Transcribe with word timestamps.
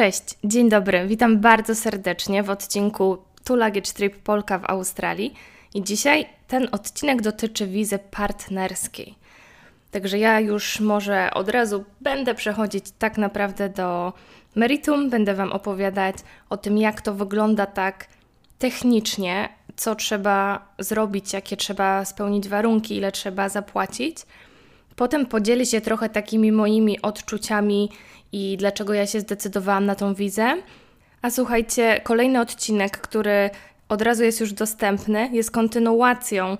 Cześć, 0.00 0.24
dzień 0.44 0.68
dobry. 0.68 1.06
Witam 1.06 1.38
bardzo 1.38 1.74
serdecznie 1.74 2.42
w 2.42 2.50
odcinku 2.50 3.18
Two 3.44 3.56
Luggage 3.56 3.92
Trip 3.94 4.16
Polka 4.16 4.58
w 4.58 4.70
Australii. 4.70 5.34
I 5.74 5.82
dzisiaj 5.82 6.26
ten 6.48 6.68
odcinek 6.72 7.22
dotyczy 7.22 7.66
wizy 7.66 7.98
partnerskiej. 8.10 9.14
Także 9.90 10.18
ja 10.18 10.40
już 10.40 10.80
może 10.80 11.30
od 11.34 11.48
razu 11.48 11.84
będę 12.00 12.34
przechodzić 12.34 12.84
tak 12.98 13.18
naprawdę 13.18 13.68
do 13.68 14.12
meritum, 14.54 15.10
będę 15.10 15.34
Wam 15.34 15.52
opowiadać 15.52 16.16
o 16.50 16.56
tym, 16.56 16.78
jak 16.78 17.00
to 17.00 17.14
wygląda 17.14 17.66
tak 17.66 18.06
technicznie, 18.58 19.48
co 19.76 19.94
trzeba 19.94 20.68
zrobić, 20.78 21.32
jakie 21.32 21.56
trzeba 21.56 22.04
spełnić 22.04 22.48
warunki, 22.48 22.96
ile 22.96 23.12
trzeba 23.12 23.48
zapłacić. 23.48 24.16
Potem 25.00 25.26
podzielę 25.26 25.66
się 25.66 25.80
trochę 25.80 26.08
takimi 26.08 26.52
moimi 26.52 27.02
odczuciami 27.02 27.88
i 28.32 28.56
dlaczego 28.56 28.94
ja 28.94 29.06
się 29.06 29.20
zdecydowałam 29.20 29.86
na 29.86 29.94
tą 29.94 30.14
wizę. 30.14 30.56
A 31.22 31.30
słuchajcie, 31.30 32.00
kolejny 32.04 32.40
odcinek, 32.40 32.98
który 32.98 33.50
od 33.88 34.02
razu 34.02 34.24
jest 34.24 34.40
już 34.40 34.52
dostępny, 34.52 35.30
jest 35.32 35.50
kontynuacją 35.50 36.56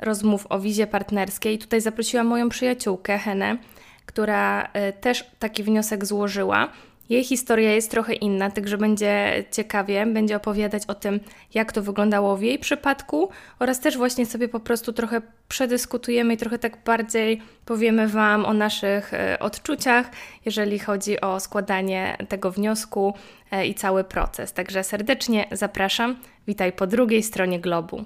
rozmów 0.00 0.46
o 0.48 0.60
wizie 0.60 0.86
partnerskiej. 0.86 1.58
Tutaj 1.58 1.80
zaprosiłam 1.80 2.26
moją 2.26 2.48
przyjaciółkę 2.48 3.18
Henę, 3.18 3.58
która 4.06 4.64
y, 4.64 4.68
też 5.00 5.30
taki 5.38 5.62
wniosek 5.62 6.04
złożyła. 6.04 6.68
Jej 7.08 7.24
historia 7.24 7.72
jest 7.72 7.90
trochę 7.90 8.14
inna, 8.14 8.50
także 8.50 8.78
będzie 8.78 9.44
ciekawie, 9.50 10.06
będzie 10.06 10.36
opowiadać 10.36 10.82
o 10.86 10.94
tym, 10.94 11.20
jak 11.54 11.72
to 11.72 11.82
wyglądało 11.82 12.36
w 12.36 12.42
jej 12.42 12.58
przypadku 12.58 13.28
oraz 13.58 13.80
też 13.80 13.96
właśnie 13.96 14.26
sobie 14.26 14.48
po 14.48 14.60
prostu 14.60 14.92
trochę 14.92 15.22
przedyskutujemy 15.48 16.34
i 16.34 16.36
trochę 16.36 16.58
tak 16.58 16.84
bardziej 16.84 17.42
powiemy 17.64 18.08
Wam 18.08 18.46
o 18.46 18.52
naszych 18.52 19.14
e, 19.14 19.38
odczuciach, 19.38 20.10
jeżeli 20.44 20.78
chodzi 20.78 21.20
o 21.20 21.40
składanie 21.40 22.16
tego 22.28 22.50
wniosku 22.50 23.14
e, 23.50 23.66
i 23.66 23.74
cały 23.74 24.04
proces. 24.04 24.52
Także 24.52 24.84
serdecznie 24.84 25.46
zapraszam. 25.52 26.16
Witaj 26.46 26.72
po 26.72 26.86
drugiej 26.86 27.22
stronie 27.22 27.60
globu. 27.60 28.04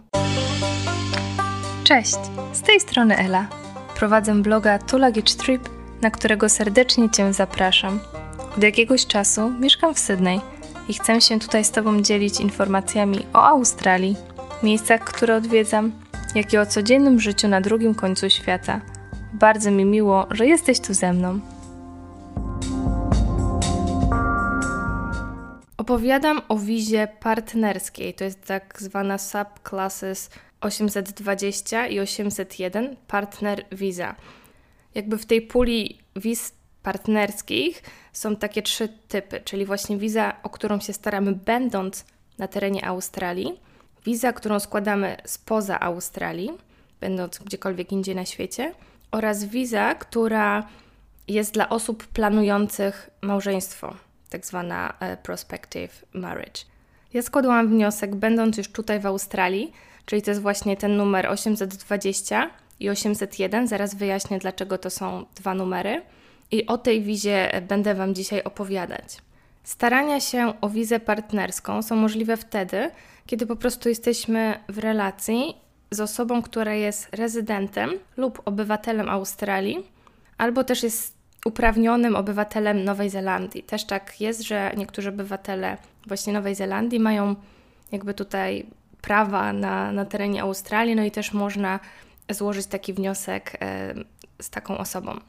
Cześć, 1.84 2.18
z 2.52 2.62
tej 2.62 2.80
strony 2.80 3.16
Ela. 3.16 3.48
Prowadzę 3.96 4.34
bloga 4.34 4.78
Two 4.78 4.98
Luggage 4.98 5.34
Trip, 5.34 5.68
na 6.02 6.10
którego 6.10 6.48
serdecznie 6.48 7.10
Cię 7.10 7.33
zapraszam. 7.33 8.00
Od 8.59 8.64
jakiegoś 8.64 9.06
czasu 9.06 9.51
mieszkam 9.51 9.95
w 9.95 9.98
Sydney 9.98 10.41
i 10.89 10.95
chcę 10.95 11.20
się 11.20 11.39
tutaj 11.39 11.64
z 11.64 11.70
Tobą 11.70 12.03
dzielić 12.03 12.41
informacjami 12.41 13.27
o 13.33 13.42
Australii, 13.42 14.17
miejscach, 14.62 15.05
które 15.05 15.37
odwiedzam, 15.37 15.92
jak 16.34 16.53
i 16.53 16.59
o 16.59 16.67
codziennym 16.67 17.20
życiu 17.20 17.48
na 17.48 17.61
drugim 17.61 17.95
końcu 17.95 18.31
świata. 18.31 18.81
Bardzo 19.33 19.70
mi 19.70 19.84
miło, 19.84 20.27
że 20.31 20.47
jesteś 20.47 20.81
tu 20.81 20.95
ze 20.95 21.12
mną. 21.12 21.41
Opowiadam 25.77 26.41
o 26.48 26.59
wizie 26.59 27.09
partnerskiej, 27.20 28.14
to 28.14 28.25
jest 28.25 28.45
tak 28.45 28.83
zwana 28.83 29.19
subclasses 29.19 30.31
820 30.61 31.86
i 31.86 32.01
801 32.01 32.97
partner 33.06 33.64
visa. 33.73 34.14
Jakby 34.95 35.19
w 35.19 35.27
tej 35.27 35.42
puli 35.42 35.98
wiz 36.17 36.58
partnerskich 36.82 37.82
są 38.12 38.36
takie 38.36 38.62
trzy 38.62 38.88
typy, 39.08 39.40
czyli 39.44 39.66
właśnie 39.66 39.96
wiza, 39.96 40.36
o 40.42 40.50
którą 40.50 40.80
się 40.80 40.92
staramy 40.92 41.32
będąc 41.32 42.04
na 42.38 42.48
terenie 42.48 42.86
Australii, 42.86 43.60
wiza, 44.04 44.32
którą 44.32 44.60
składamy 44.60 45.16
spoza 45.24 45.80
Australii, 45.80 46.50
będąc 47.00 47.38
gdziekolwiek 47.38 47.92
indziej 47.92 48.14
na 48.14 48.24
świecie, 48.24 48.74
oraz 49.10 49.44
wiza, 49.44 49.94
która 49.94 50.68
jest 51.28 51.54
dla 51.54 51.68
osób 51.68 52.06
planujących 52.06 53.10
małżeństwo, 53.22 53.94
tak 54.30 54.46
zwana 54.46 54.94
e, 55.00 55.16
prospective 55.16 56.04
marriage. 56.12 56.60
Ja 57.14 57.22
składałam 57.22 57.68
wniosek, 57.68 58.14
będąc 58.14 58.56
już 58.56 58.68
tutaj 58.68 59.00
w 59.00 59.06
Australii, 59.06 59.72
czyli 60.06 60.22
to 60.22 60.30
jest 60.30 60.40
właśnie 60.42 60.76
ten 60.76 60.96
numer 60.96 61.26
820 61.26 62.50
i 62.80 62.90
801. 62.90 63.68
Zaraz 63.68 63.94
wyjaśnię, 63.94 64.38
dlaczego 64.38 64.78
to 64.78 64.90
są 64.90 65.24
dwa 65.36 65.55
numery 65.55 66.02
i 66.51 66.67
o 66.67 66.79
tej 66.79 67.03
wizie 67.03 67.63
będę 67.69 67.95
Wam 67.95 68.14
dzisiaj 68.14 68.42
opowiadać. 68.42 69.19
Starania 69.64 70.20
się 70.20 70.53
o 70.61 70.69
wizę 70.69 71.01
partnerską 71.01 71.83
są 71.83 71.97
możliwe 71.97 72.36
wtedy, 72.36 72.91
kiedy 73.27 73.47
po 73.47 73.57
prostu 73.57 73.89
jesteśmy 73.89 74.61
w 74.69 74.79
relacji 74.79 75.57
z 75.91 76.01
osobą, 76.01 76.42
która 76.42 76.75
jest 76.75 77.09
rezydentem 77.17 77.91
lub 78.17 78.42
obywatelem 78.45 79.09
Australii, 79.09 79.86
albo 80.39 80.64
też 80.64 80.83
jest 80.83 81.14
uprawnionym 81.45 82.17
obywatelem 82.17 82.85
Nowej 82.85 83.11
Zelandii. 83.11 83.63
Też 83.63 83.85
tak 83.85 84.20
jest, 84.20 84.42
że 84.42 84.73
niektórzy 84.77 85.09
obywatele 85.09 85.77
właśnie 86.07 86.33
Nowej 86.33 86.55
Zelandii 86.55 87.01
mają 87.01 87.35
jakby 87.92 88.15
tutaj 88.15 88.67
prawa 89.03 89.53
na, 89.53 89.92
na 89.92 90.05
terenie 90.05 90.42
Australii, 90.42 90.97
no 90.97 91.05
i 91.05 91.11
też 91.11 91.33
można 91.33 91.80
złożyć 92.30 92.67
taki 92.67 92.92
wniosek 92.92 93.57
e, 93.61 93.95
z 94.42 94.51
taką 94.51 94.79
osobą. 94.79 95.20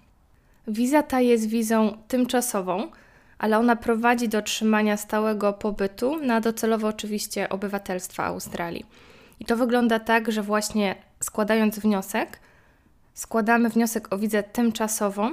Wiza 0.67 1.03
ta 1.03 1.21
jest 1.21 1.47
wizą 1.47 1.97
tymczasową, 2.07 2.91
ale 3.37 3.57
ona 3.57 3.75
prowadzi 3.75 4.29
do 4.29 4.37
otrzymania 4.37 4.97
stałego 4.97 5.53
pobytu 5.53 6.19
na 6.19 6.41
docelowo 6.41 6.87
oczywiście 6.87 7.49
obywatelstwa 7.49 8.23
Australii. 8.25 8.85
I 9.39 9.45
to 9.45 9.55
wygląda 9.57 9.99
tak, 9.99 10.31
że 10.31 10.41
właśnie 10.41 10.95
składając 11.19 11.79
wniosek, 11.79 12.39
składamy 13.13 13.69
wniosek 13.69 14.13
o 14.13 14.17
wizę 14.17 14.43
tymczasową, 14.43 15.31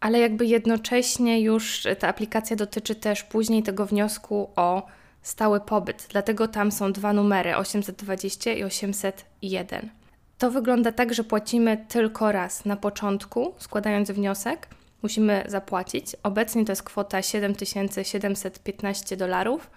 ale 0.00 0.18
jakby 0.18 0.46
jednocześnie 0.46 1.40
już 1.40 1.86
ta 1.98 2.08
aplikacja 2.08 2.56
dotyczy 2.56 2.94
też 2.94 3.22
później 3.22 3.62
tego 3.62 3.86
wniosku 3.86 4.50
o 4.56 4.86
stały 5.22 5.60
pobyt. 5.60 6.06
Dlatego 6.10 6.48
tam 6.48 6.72
są 6.72 6.92
dwa 6.92 7.12
numery 7.12 7.56
820 7.56 8.52
i 8.52 8.64
801. 8.64 10.03
To 10.38 10.50
wygląda 10.50 10.92
tak, 10.92 11.14
że 11.14 11.24
płacimy 11.24 11.84
tylko 11.88 12.32
raz 12.32 12.64
na 12.64 12.76
początku, 12.76 13.54
składając 13.58 14.10
wniosek. 14.10 14.68
Musimy 15.02 15.44
zapłacić. 15.46 16.16
Obecnie 16.22 16.64
to 16.64 16.72
jest 16.72 16.82
kwota 16.82 17.22
7715 17.22 19.16
dolarów, 19.16 19.70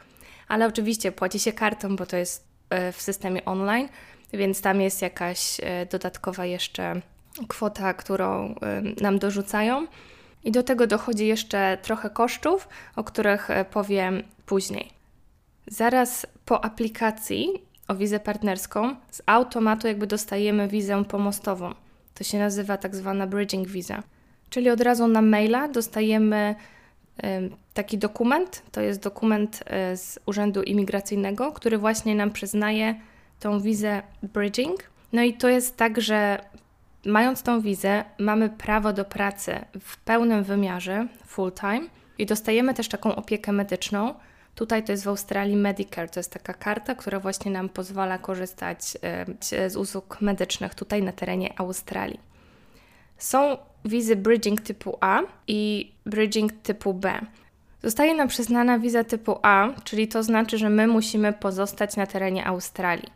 ale 0.48 0.68
oczywiście 0.68 1.12
płaci 1.12 1.40
się 1.40 1.54
kartą, 1.54 1.96
bo 1.96 2.06
to 2.06 2.18
jest 2.18 2.48
e, 2.70 2.92
w 2.92 3.02
systemie 3.02 3.46
online, 3.46 3.90
więc 4.34 4.62
tam 4.62 4.82
jest 4.82 5.02
jakaś 5.02 5.58
e, 5.60 5.86
dodatkowa 5.86 6.46
jeszcze 6.46 7.02
kwota, 7.48 7.94
którą 7.94 8.56
e, 8.56 8.82
nam 9.02 9.20
dorzucają. 9.20 9.88
I 10.44 10.52
do 10.52 10.64
tego 10.64 10.88
dochodzi 10.88 11.28
jeszcze 11.28 11.78
trochę 11.82 12.10
kosztów, 12.10 12.68
o 12.96 13.04
których 13.04 13.48
powiem 13.72 14.24
później. 14.46 14.90
Zaraz 15.68 16.28
po 16.46 16.66
aplikacji 16.66 17.67
o 17.88 17.96
wizę 17.96 18.20
partnerską, 18.20 18.96
z 19.12 19.22
automatu 19.26 19.88
jakby 19.88 20.08
dostajemy 20.08 20.68
wizę 20.68 21.06
pomostową. 21.06 21.74
To 22.14 22.24
się 22.24 22.40
nazywa 22.40 22.78
tak 22.78 22.96
zwana 22.96 23.28
bridging 23.28 23.68
visa. 23.68 24.04
Czyli 24.50 24.70
od 24.70 24.82
razu 24.82 25.08
na 25.08 25.22
maila 25.22 25.68
dostajemy 25.68 26.56
taki 27.74 27.98
dokument. 27.98 28.64
To 28.72 28.82
jest 28.82 29.02
dokument 29.02 29.64
e, 29.66 29.98
z 29.98 30.20
Urzędu 30.26 30.64
Imigracyjnego, 30.64 31.52
który 31.52 31.78
właśnie 31.78 32.16
nam 32.16 32.32
przyznaje 32.32 32.96
tą 33.40 33.60
wizę 33.60 34.02
bridging. 34.24 34.84
No 35.14 35.22
i 35.22 35.34
to 35.34 35.50
jest 35.50 35.78
tak, 35.78 36.02
że 36.02 36.42
mając 37.06 37.44
tą 37.44 37.62
wizę, 37.62 38.04
mamy 38.20 38.50
prawo 38.50 38.94
do 38.94 39.06
pracy 39.06 39.60
w 39.80 39.98
pełnym 39.98 40.44
wymiarze, 40.44 41.08
full 41.26 41.52
time, 41.52 41.88
i 42.18 42.26
dostajemy 42.26 42.74
też 42.74 42.88
taką 42.88 43.16
opiekę 43.16 43.52
medyczną, 43.52 44.14
Tutaj 44.58 44.84
to 44.84 44.92
jest 44.92 45.04
w 45.04 45.08
Australii 45.08 45.56
Medicare, 45.56 46.10
to 46.10 46.20
jest 46.20 46.34
taka 46.34 46.54
karta, 46.54 46.96
która 46.96 47.20
właśnie 47.20 47.52
nam 47.52 47.70
pozwala 47.70 48.18
korzystać 48.18 48.98
z 49.68 49.76
usług 49.76 50.22
medycznych 50.22 50.76
tutaj 50.76 51.04
na 51.04 51.12
terenie 51.12 51.60
Australii. 51.60 52.20
Są 53.18 53.58
wizy 53.86 54.16
bridging 54.16 54.62
typu 54.62 54.98
A 55.02 55.22
i 55.48 55.92
bridging 56.06 56.54
typu 56.64 56.94
B. 56.94 57.22
Zostaje 57.84 58.16
nam 58.16 58.28
przyznana 58.28 58.80
wiza 58.80 59.04
typu 59.04 59.40
A, 59.42 59.68
czyli 59.84 60.08
to 60.08 60.24
znaczy, 60.24 60.58
że 60.58 60.70
my 60.70 60.88
musimy 60.88 61.34
pozostać 61.34 61.96
na 61.96 62.08
terenie 62.08 62.46
Australii. 62.46 63.10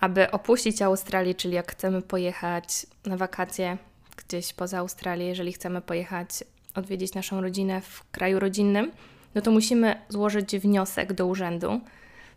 Aby 0.00 0.30
opuścić 0.30 0.82
Australię, 0.82 1.34
czyli 1.34 1.54
jak 1.54 1.72
chcemy 1.72 2.02
pojechać 2.02 2.86
na 3.06 3.16
wakacje 3.16 3.78
gdzieś 4.16 4.52
poza 4.52 4.78
Australię, 4.78 5.26
jeżeli 5.26 5.52
chcemy 5.52 5.80
pojechać 5.80 6.44
odwiedzić 6.74 7.14
naszą 7.14 7.40
rodzinę 7.40 7.80
w 7.80 8.10
kraju 8.10 8.40
rodzinnym, 8.40 8.92
no 9.34 9.40
to 9.40 9.50
musimy 9.50 9.96
złożyć 10.08 10.56
wniosek 10.58 11.12
do 11.12 11.26
urzędu. 11.26 11.80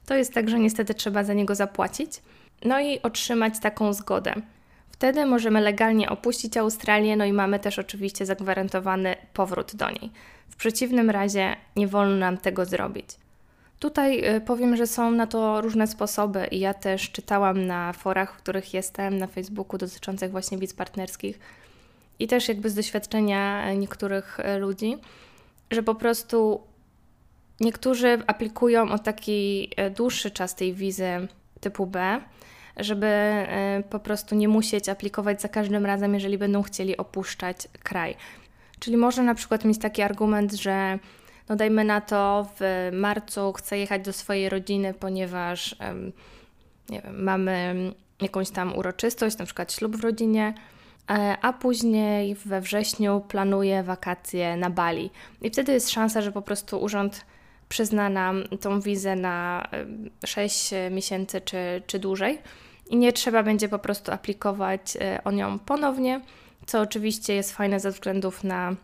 To 0.06 0.16
jest 0.16 0.34
tak, 0.34 0.50
że 0.50 0.60
niestety 0.60 0.94
trzeba 0.94 1.24
za 1.24 1.34
niego 1.34 1.56
zapłacić, 1.56 2.12
no 2.66 2.80
i 2.80 3.02
otrzymać 3.02 3.60
taką 3.60 3.94
zgodę. 3.94 4.34
Wtedy 4.92 5.26
możemy 5.26 5.62
legalnie 5.62 6.10
opuścić 6.10 6.58
Australię, 6.58 7.16
no 7.16 7.26
i 7.26 7.34
mamy 7.34 7.60
też 7.60 7.80
oczywiście 7.80 8.26
zagwarantowany 8.26 9.16
powrót 9.34 9.76
do 9.76 9.90
niej. 9.90 10.12
W 10.50 10.56
przeciwnym 10.56 11.10
razie 11.10 11.56
nie 11.76 11.88
wolno 11.88 12.16
nam 12.16 12.38
tego 12.38 12.66
zrobić. 12.66 13.06
Tutaj 13.80 14.36
y, 14.36 14.42
powiem, 14.42 14.76
że 14.76 14.88
są 14.88 15.12
na 15.12 15.28
to 15.28 15.62
różne 15.62 15.88
sposoby 15.88 16.48
i 16.52 16.60
ja 16.60 16.74
też 16.74 17.12
czytałam 17.12 17.66
na 17.66 17.94
forach, 17.94 18.34
w 18.34 18.38
których 18.38 18.74
jestem, 18.74 19.18
na 19.18 19.28
Facebooku 19.28 19.78
dotyczących 19.78 20.32
właśnie 20.32 20.58
wiz 20.58 20.74
partnerskich 20.74 21.40
i 22.20 22.28
też 22.28 22.48
jakby 22.48 22.70
z 22.70 22.76
doświadczenia 22.76 23.74
niektórych 23.74 24.40
y, 24.40 24.58
ludzi, 24.58 24.98
że 25.72 25.84
po 25.84 25.96
prostu 25.96 26.62
Niektórzy 27.60 28.18
aplikują 28.28 28.92
o 28.92 29.00
taki 29.00 29.70
e, 29.76 29.90
dłuższy 29.90 30.32
czas 30.32 30.56
tej 30.56 30.74
wizy 30.74 31.28
typu 31.60 31.86
B, 31.86 32.22
żeby 32.78 33.08
e, 33.08 33.84
po 33.90 34.00
prostu 34.00 34.36
nie 34.36 34.48
musieć 34.48 34.90
aplikować 34.90 35.42
za 35.42 35.48
każdym 35.48 35.86
razem, 35.86 36.14
jeżeli 36.14 36.38
będą 36.38 36.64
chcieli 36.64 36.98
opuszczać 36.98 37.58
kraj. 37.84 38.16
Czyli 38.80 38.98
może 38.98 39.24
na 39.24 39.36
przykład 39.36 39.66
mieć 39.66 39.80
taki 39.80 40.02
argument, 40.02 40.54
że 40.54 41.00
no 41.50 41.56
dajmy 41.56 41.84
na 41.84 42.02
to 42.02 42.50
w 42.60 42.90
marcu 42.94 43.54
chcę 43.54 43.78
jechać 43.78 44.06
do 44.06 44.14
swojej 44.14 44.50
rodziny, 44.50 44.94
ponieważ 44.94 45.76
nie 46.90 47.02
wiem, 47.02 47.24
mamy 47.24 47.76
jakąś 48.22 48.50
tam 48.50 48.78
uroczystość, 48.78 49.38
na 49.38 49.46
przykład 49.46 49.74
ślub 49.74 49.98
w 49.98 50.04
rodzinie, 50.04 50.54
e, 51.10 51.38
a 51.42 51.54
później 51.54 52.36
we 52.36 52.62
wrześniu 52.62 53.22
planuję 53.28 53.84
wakacje 53.84 54.58
na 54.58 54.70
Bali. 54.70 55.10
I 55.42 55.50
wtedy 55.50 55.72
jest 55.72 55.90
szansa, 55.90 56.22
że 56.22 56.32
po 56.32 56.42
prostu 56.42 56.82
urząd 56.82 57.26
przyzna 57.70 58.10
nam 58.10 58.44
tą 58.62 58.82
wizę 58.82 59.16
na 59.16 59.68
6 60.26 60.72
miesięcy 60.92 61.42
czy, 61.42 61.82
czy 61.88 62.00
dłużej 62.00 62.40
i 62.90 62.98
nie 62.98 63.14
trzeba 63.14 63.44
będzie 63.44 63.70
po 63.70 63.80
prostu 63.80 64.12
aplikować 64.12 64.98
e, 65.02 65.24
o 65.24 65.32
nią 65.32 65.60
ponownie, 65.60 66.22
co 66.66 66.82
oczywiście 66.82 67.36
jest 67.36 67.54
fajne 67.54 67.80
ze 67.80 67.92
względów 67.92 68.44
na 68.44 68.76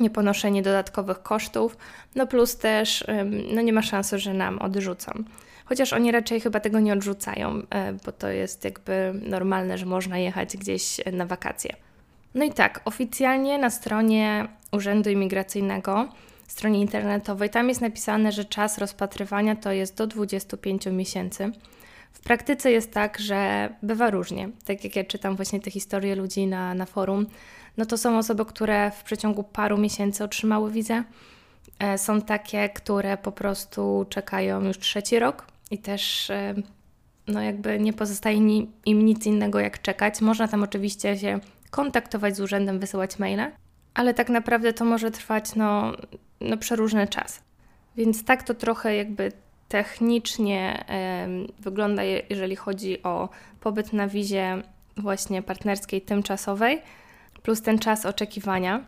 nieponoszenie 0.00 0.62
dodatkowych 0.62 1.22
kosztów, 1.22 1.76
no 2.14 2.26
plus 2.26 2.56
też 2.56 3.04
no 3.54 3.62
nie 3.62 3.72
ma 3.72 3.82
szansy, 3.82 4.18
że 4.18 4.34
nam 4.34 4.58
odrzucą. 4.58 5.12
Chociaż 5.64 5.92
oni 5.92 6.12
raczej 6.12 6.40
chyba 6.40 6.60
tego 6.60 6.80
nie 6.80 6.92
odrzucają, 6.92 7.62
e, 7.70 7.92
bo 7.92 8.12
to 8.12 8.28
jest 8.28 8.64
jakby 8.64 9.12
normalne, 9.22 9.78
że 9.78 9.86
można 9.86 10.18
jechać 10.18 10.56
gdzieś 10.56 11.00
na 11.12 11.26
wakacje. 11.26 11.76
No 12.34 12.44
i 12.44 12.52
tak, 12.52 12.80
oficjalnie 12.84 13.58
na 13.58 13.70
stronie 13.70 14.48
Urzędu 14.72 15.10
Imigracyjnego, 15.10 16.08
stronie 16.50 16.80
internetowej, 16.80 17.50
tam 17.50 17.68
jest 17.68 17.80
napisane, 17.80 18.32
że 18.32 18.44
czas 18.44 18.78
rozpatrywania 18.78 19.56
to 19.56 19.72
jest 19.72 19.96
do 19.96 20.06
25 20.06 20.86
miesięcy. 20.86 21.52
W 22.12 22.20
praktyce 22.20 22.70
jest 22.70 22.92
tak, 22.92 23.18
że 23.18 23.68
bywa 23.82 24.10
różnie. 24.10 24.48
Tak 24.64 24.84
jak 24.84 24.96
ja 24.96 25.04
czytam 25.04 25.36
właśnie 25.36 25.60
te 25.60 25.70
historie 25.70 26.14
ludzi 26.14 26.46
na, 26.46 26.74
na 26.74 26.86
forum, 26.86 27.26
no 27.76 27.86
to 27.86 27.98
są 27.98 28.18
osoby, 28.18 28.44
które 28.44 28.90
w 28.90 29.02
przeciągu 29.02 29.44
paru 29.44 29.78
miesięcy 29.78 30.24
otrzymały 30.24 30.70
wizę. 30.70 31.04
E, 31.78 31.98
są 31.98 32.22
takie, 32.22 32.68
które 32.68 33.16
po 33.16 33.32
prostu 33.32 34.06
czekają 34.08 34.64
już 34.64 34.78
trzeci 34.78 35.18
rok 35.18 35.46
i 35.70 35.78
też 35.78 36.30
e, 36.30 36.54
no 37.26 37.42
jakby 37.42 37.80
nie 37.80 37.92
pozostaje 37.92 38.36
im 38.86 39.04
nic 39.04 39.26
innego 39.26 39.60
jak 39.60 39.82
czekać. 39.82 40.20
Można 40.20 40.48
tam 40.48 40.62
oczywiście 40.62 41.18
się 41.18 41.40
kontaktować 41.70 42.36
z 42.36 42.40
urzędem, 42.40 42.78
wysyłać 42.78 43.18
maile, 43.18 43.50
ale 43.94 44.14
tak 44.14 44.28
naprawdę 44.28 44.72
to 44.72 44.84
może 44.84 45.10
trwać 45.10 45.54
no, 45.54 45.92
no 46.40 46.56
przeróżny 46.56 47.08
czas. 47.08 47.42
Więc 47.96 48.24
tak 48.24 48.42
to 48.42 48.54
trochę 48.54 48.96
jakby 48.96 49.32
technicznie 49.68 50.84
wygląda, 51.58 52.02
jeżeli 52.30 52.56
chodzi 52.56 53.02
o 53.02 53.28
pobyt 53.60 53.92
na 53.92 54.08
wizie 54.08 54.62
właśnie 54.96 55.42
partnerskiej 55.42 56.02
tymczasowej, 56.02 56.82
plus 57.42 57.62
ten 57.62 57.78
czas 57.78 58.06
oczekiwania. 58.06 58.84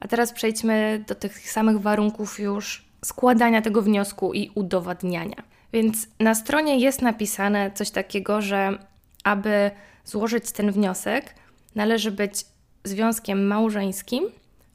A 0.00 0.08
teraz 0.08 0.32
przejdźmy 0.32 1.04
do 1.08 1.14
tych 1.14 1.50
samych 1.50 1.80
warunków 1.80 2.40
już 2.40 2.84
składania 3.04 3.62
tego 3.62 3.82
wniosku 3.82 4.34
i 4.34 4.50
udowadniania. 4.54 5.42
Więc 5.72 6.08
na 6.20 6.34
stronie 6.34 6.78
jest 6.78 7.02
napisane 7.02 7.70
coś 7.74 7.90
takiego, 7.90 8.42
że 8.42 8.78
aby 9.24 9.70
złożyć 10.04 10.52
ten 10.52 10.72
wniosek, 10.72 11.34
należy 11.74 12.10
być 12.10 12.44
związkiem 12.84 13.46
małżeńskim 13.46 14.24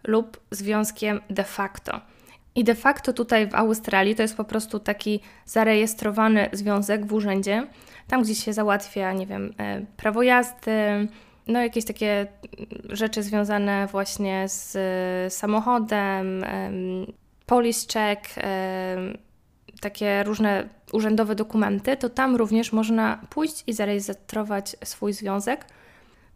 lub 0.04 0.40
związkiem 0.52 1.22
de 1.30 1.44
facto. 1.44 2.02
I 2.56 2.64
de 2.64 2.76
facto 2.76 3.14
tutaj 3.14 3.48
w 3.48 3.56
Australii 3.56 4.16
to 4.16 4.22
jest 4.22 4.38
po 4.38 4.44
prostu 4.44 4.80
taki 4.80 5.20
zarejestrowany 5.46 6.50
związek 6.54 7.06
w 7.06 7.14
urzędzie, 7.14 7.68
tam 8.08 8.22
gdzie 8.24 8.36
się 8.36 8.54
załatwia, 8.54 9.14
nie 9.14 9.26
wiem, 9.26 9.54
e, 9.58 9.86
prawo 9.98 10.24
jazdy, 10.24 11.08
no 11.48 11.62
jakieś 11.62 11.86
takie 11.86 12.28
rzeczy 12.90 13.24
związane 13.24 13.88
właśnie 13.92 14.46
z 14.48 14.78
samochodem, 15.34 16.46
police 17.46 17.88
check, 17.94 18.36
takie 19.82 20.24
różne 20.24 20.70
urzędowe 20.94 21.36
dokumenty, 21.36 21.98
to 21.98 22.10
tam 22.10 22.36
również 22.36 22.74
można 22.74 23.22
pójść 23.30 23.64
i 23.68 23.74
zarejestrować 23.74 24.76
swój 24.84 25.14
związek. 25.14 25.66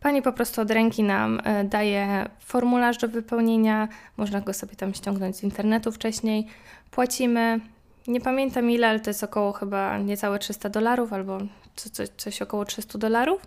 Pani 0.03 0.21
po 0.21 0.33
prostu 0.33 0.61
od 0.61 0.71
ręki 0.71 1.03
nam 1.03 1.39
e, 1.43 1.63
daje 1.63 2.29
formularz 2.39 2.97
do 2.97 3.07
wypełnienia, 3.07 3.87
można 4.17 4.41
go 4.41 4.53
sobie 4.53 4.75
tam 4.75 4.93
ściągnąć 4.93 5.35
z 5.37 5.43
internetu 5.43 5.91
wcześniej. 5.91 6.47
Płacimy, 6.91 7.59
nie 8.07 8.21
pamiętam 8.21 8.71
ile, 8.71 8.87
ale 8.87 8.99
to 8.99 9.09
jest 9.09 9.23
około 9.23 9.51
chyba 9.51 9.97
niecałe 9.97 10.39
300 10.39 10.69
dolarów 10.69 11.13
albo 11.13 11.37
coś, 11.75 12.09
coś 12.17 12.41
około 12.41 12.65
300 12.65 12.97
dolarów. 12.97 13.41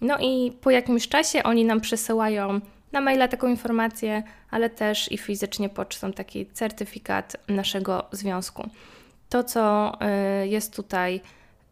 No 0.00 0.18
i 0.20 0.52
po 0.60 0.70
jakimś 0.70 1.08
czasie 1.08 1.42
oni 1.42 1.64
nam 1.64 1.80
przesyłają 1.80 2.60
na 2.92 3.00
maila 3.00 3.28
taką 3.28 3.48
informację, 3.48 4.22
ale 4.50 4.70
też 4.70 5.12
i 5.12 5.18
fizycznie 5.18 5.68
pocztą 5.68 6.12
taki 6.12 6.46
certyfikat 6.46 7.36
naszego 7.48 8.04
związku. 8.12 8.68
To, 9.28 9.44
co 9.44 9.92
y, 10.42 10.48
jest 10.48 10.76
tutaj 10.76 11.20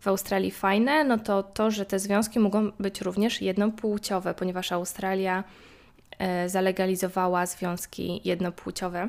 w 0.00 0.08
Australii 0.08 0.50
fajne, 0.50 1.05
no 1.05 1.19
to 1.19 1.43
to, 1.43 1.70
że 1.70 1.87
te 1.87 1.99
związki 1.99 2.38
mogą 2.38 2.70
być 2.81 3.00
również 3.00 3.43
jednopłciowe, 3.43 4.35
ponieważ 4.35 4.73
Australia 4.73 5.44
y, 6.44 6.49
zalegalizowała 6.49 7.47
związki 7.47 8.20
jednopłciowe. 8.25 9.08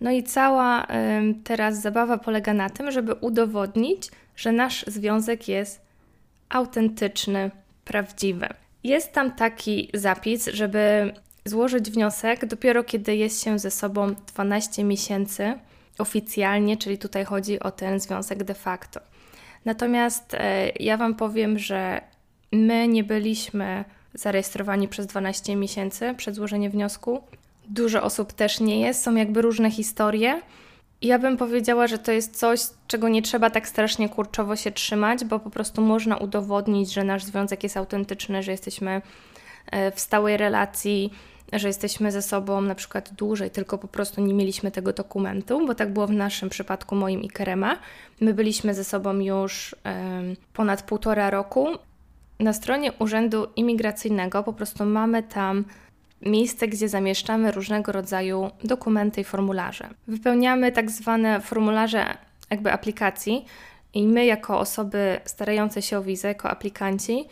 No 0.00 0.10
i 0.10 0.22
cała 0.22 0.86
teraz 1.44 1.80
zabawa 1.80 2.18
polega 2.18 2.54
na 2.54 2.70
tym, 2.70 2.90
żeby 2.90 3.14
udowodnić, 3.14 4.08
że 4.36 4.52
nasz 4.52 4.84
związek 4.86 5.48
jest 5.48 5.80
autentyczny, 6.48 7.50
prawdziwy. 7.84 8.48
Jest 8.84 9.12
tam 9.12 9.32
taki 9.32 9.90
zapis, 9.94 10.46
żeby 10.52 11.12
złożyć 11.44 11.90
wniosek 11.90 12.46
dopiero 12.46 12.84
kiedy 12.84 13.16
jest 13.16 13.44
się 13.44 13.58
ze 13.58 13.70
sobą 13.70 14.14
12 14.34 14.84
miesięcy 14.84 15.58
oficjalnie, 15.98 16.76
czyli 16.76 16.98
tutaj 16.98 17.24
chodzi 17.24 17.60
o 17.60 17.70
ten 17.70 18.00
związek 18.00 18.44
de 18.44 18.54
facto. 18.54 19.00
Natomiast 19.64 20.34
e, 20.34 20.68
ja 20.80 20.96
Wam 20.96 21.14
powiem, 21.14 21.58
że 21.58 22.00
my 22.52 22.88
nie 22.88 23.04
byliśmy 23.04 23.84
zarejestrowani 24.14 24.88
przez 24.88 25.06
12 25.06 25.56
miesięcy 25.56 26.14
przed 26.16 26.34
złożeniem 26.34 26.72
wniosku. 26.72 27.22
Dużo 27.68 28.02
osób 28.02 28.32
też 28.32 28.60
nie 28.60 28.80
jest, 28.80 29.02
są 29.02 29.14
jakby 29.14 29.42
różne 29.42 29.70
historie. 29.70 30.42
Ja 31.02 31.18
bym 31.18 31.36
powiedziała, 31.36 31.86
że 31.86 31.98
to 31.98 32.12
jest 32.12 32.36
coś, 32.36 32.60
czego 32.86 33.08
nie 33.08 33.22
trzeba 33.22 33.50
tak 33.50 33.68
strasznie 33.68 34.08
kurczowo 34.08 34.56
się 34.56 34.70
trzymać, 34.70 35.24
bo 35.24 35.38
po 35.38 35.50
prostu 35.50 35.82
można 35.82 36.16
udowodnić, 36.16 36.92
że 36.92 37.04
nasz 37.04 37.24
związek 37.24 37.62
jest 37.62 37.76
autentyczny, 37.76 38.42
że 38.42 38.50
jesteśmy 38.50 39.02
e, 39.70 39.92
w 39.92 40.00
stałej 40.00 40.36
relacji, 40.36 41.10
że 41.52 41.68
jesteśmy 41.68 42.12
ze 42.12 42.22
sobą 42.22 42.60
na 42.60 42.74
przykład 42.74 43.12
dłużej, 43.12 43.50
tylko 43.50 43.78
po 43.78 43.88
prostu 43.88 44.20
nie 44.20 44.34
mieliśmy 44.34 44.70
tego 44.70 44.92
dokumentu, 44.92 45.66
bo 45.66 45.74
tak 45.74 45.92
było 45.92 46.06
w 46.06 46.10
naszym 46.12 46.48
przypadku 46.48 46.94
moim 46.94 47.22
i 47.22 47.28
Kerema. 47.28 47.76
My 48.20 48.34
byliśmy 48.34 48.74
ze 48.74 48.84
sobą 48.84 49.18
już 49.18 49.76
ponad 50.54 50.82
półtora 50.82 51.30
roku. 51.30 51.68
Na 52.40 52.52
stronie 52.52 52.92
Urzędu 52.92 53.46
Imigracyjnego 53.56 54.42
po 54.42 54.52
prostu 54.52 54.84
mamy 54.84 55.22
tam 55.22 55.64
miejsce, 56.22 56.68
gdzie 56.68 56.88
zamieszczamy 56.88 57.52
różnego 57.52 57.92
rodzaju 57.92 58.50
dokumenty 58.64 59.20
i 59.20 59.24
formularze. 59.24 59.88
Wypełniamy 60.06 60.72
tak 60.72 60.90
zwane 60.90 61.40
formularze 61.40 62.16
jakby 62.50 62.72
aplikacji 62.72 63.44
i 63.94 64.06
my 64.06 64.26
jako 64.26 64.58
osoby 64.58 65.20
starające 65.24 65.82
się 65.82 65.98
o 65.98 66.02
wizę, 66.02 66.28
jako 66.28 66.50
aplikanci, 66.50 67.24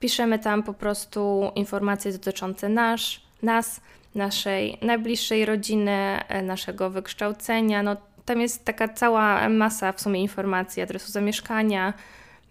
piszemy 0.00 0.38
tam 0.38 0.62
po 0.62 0.74
prostu 0.74 1.50
informacje 1.54 2.12
dotyczące 2.12 2.68
nasz, 2.68 3.25
nas, 3.46 3.80
naszej 4.14 4.78
najbliższej 4.82 5.46
rodziny, 5.46 5.90
e, 6.28 6.42
naszego 6.42 6.90
wykształcenia. 6.90 7.82
No, 7.82 7.96
tam 8.24 8.40
jest 8.40 8.64
taka 8.64 8.88
cała 8.88 9.48
masa 9.48 9.92
w 9.92 10.00
sumie 10.00 10.20
informacji, 10.20 10.82
adresu 10.82 11.12
zamieszkania, 11.12 11.92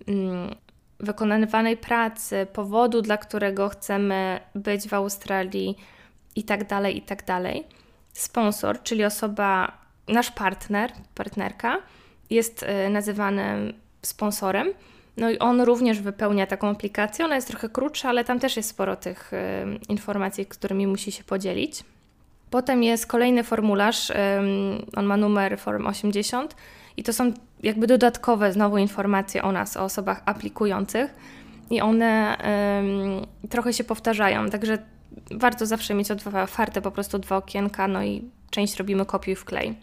mm, 0.07 0.55
wykonywanej 0.99 1.77
pracy, 1.77 2.47
powodu, 2.53 3.01
dla 3.01 3.17
którego 3.17 3.69
chcemy 3.69 4.39
być 4.55 4.87
w 4.87 4.93
Australii 4.93 5.77
i 6.35 6.43
tak 6.43 6.67
dalej, 6.67 6.97
i 6.97 7.01
tak. 7.01 7.23
Sponsor, 8.13 8.83
czyli 8.83 9.05
osoba, 9.05 9.77
nasz 10.07 10.31
partner, 10.31 10.91
partnerka, 11.15 11.77
jest 12.29 12.63
e, 12.63 12.89
nazywany 12.89 13.73
sponsorem. 14.01 14.67
No 15.17 15.29
i 15.29 15.39
on 15.39 15.61
również 15.61 15.99
wypełnia 15.99 16.47
taką 16.47 16.69
aplikację. 16.69 17.25
Ona 17.25 17.35
jest 17.35 17.47
trochę 17.47 17.69
krótsza, 17.69 18.09
ale 18.09 18.23
tam 18.23 18.39
też 18.39 18.57
jest 18.57 18.69
sporo 18.69 18.95
tych 18.95 19.33
y, 19.33 19.37
informacji, 19.89 20.45
którymi 20.45 20.87
musi 20.87 21.11
się 21.11 21.23
podzielić. 21.23 21.83
Potem 22.49 22.83
jest 22.83 23.07
kolejny 23.07 23.43
formularz, 23.43 24.09
y, 24.09 24.15
on 24.95 25.05
ma 25.05 25.17
numer 25.17 25.59
Form 25.59 25.87
80 25.87 26.55
i 26.97 27.03
to 27.03 27.13
są 27.13 27.33
jakby 27.63 27.87
dodatkowe 27.87 28.53
znowu 28.53 28.77
informacje 28.77 29.43
o 29.43 29.51
nas, 29.51 29.77
o 29.77 29.83
osobach 29.83 30.21
aplikujących 30.25 31.15
i 31.69 31.81
one 31.81 32.37
trochę 33.49 33.73
się 33.73 33.83
powtarzają, 33.83 34.49
także 34.49 34.77
warto 35.31 35.65
zawsze 35.65 35.93
mieć 35.93 36.11
otwarte 36.11 36.81
po 36.81 36.91
prostu 36.91 37.19
dwa 37.19 37.37
okienka, 37.37 37.87
no 37.87 38.03
i 38.03 38.29
część 38.49 38.77
robimy 38.77 39.05
kopiuj 39.05 39.35
w 39.35 39.45
klej. 39.45 39.75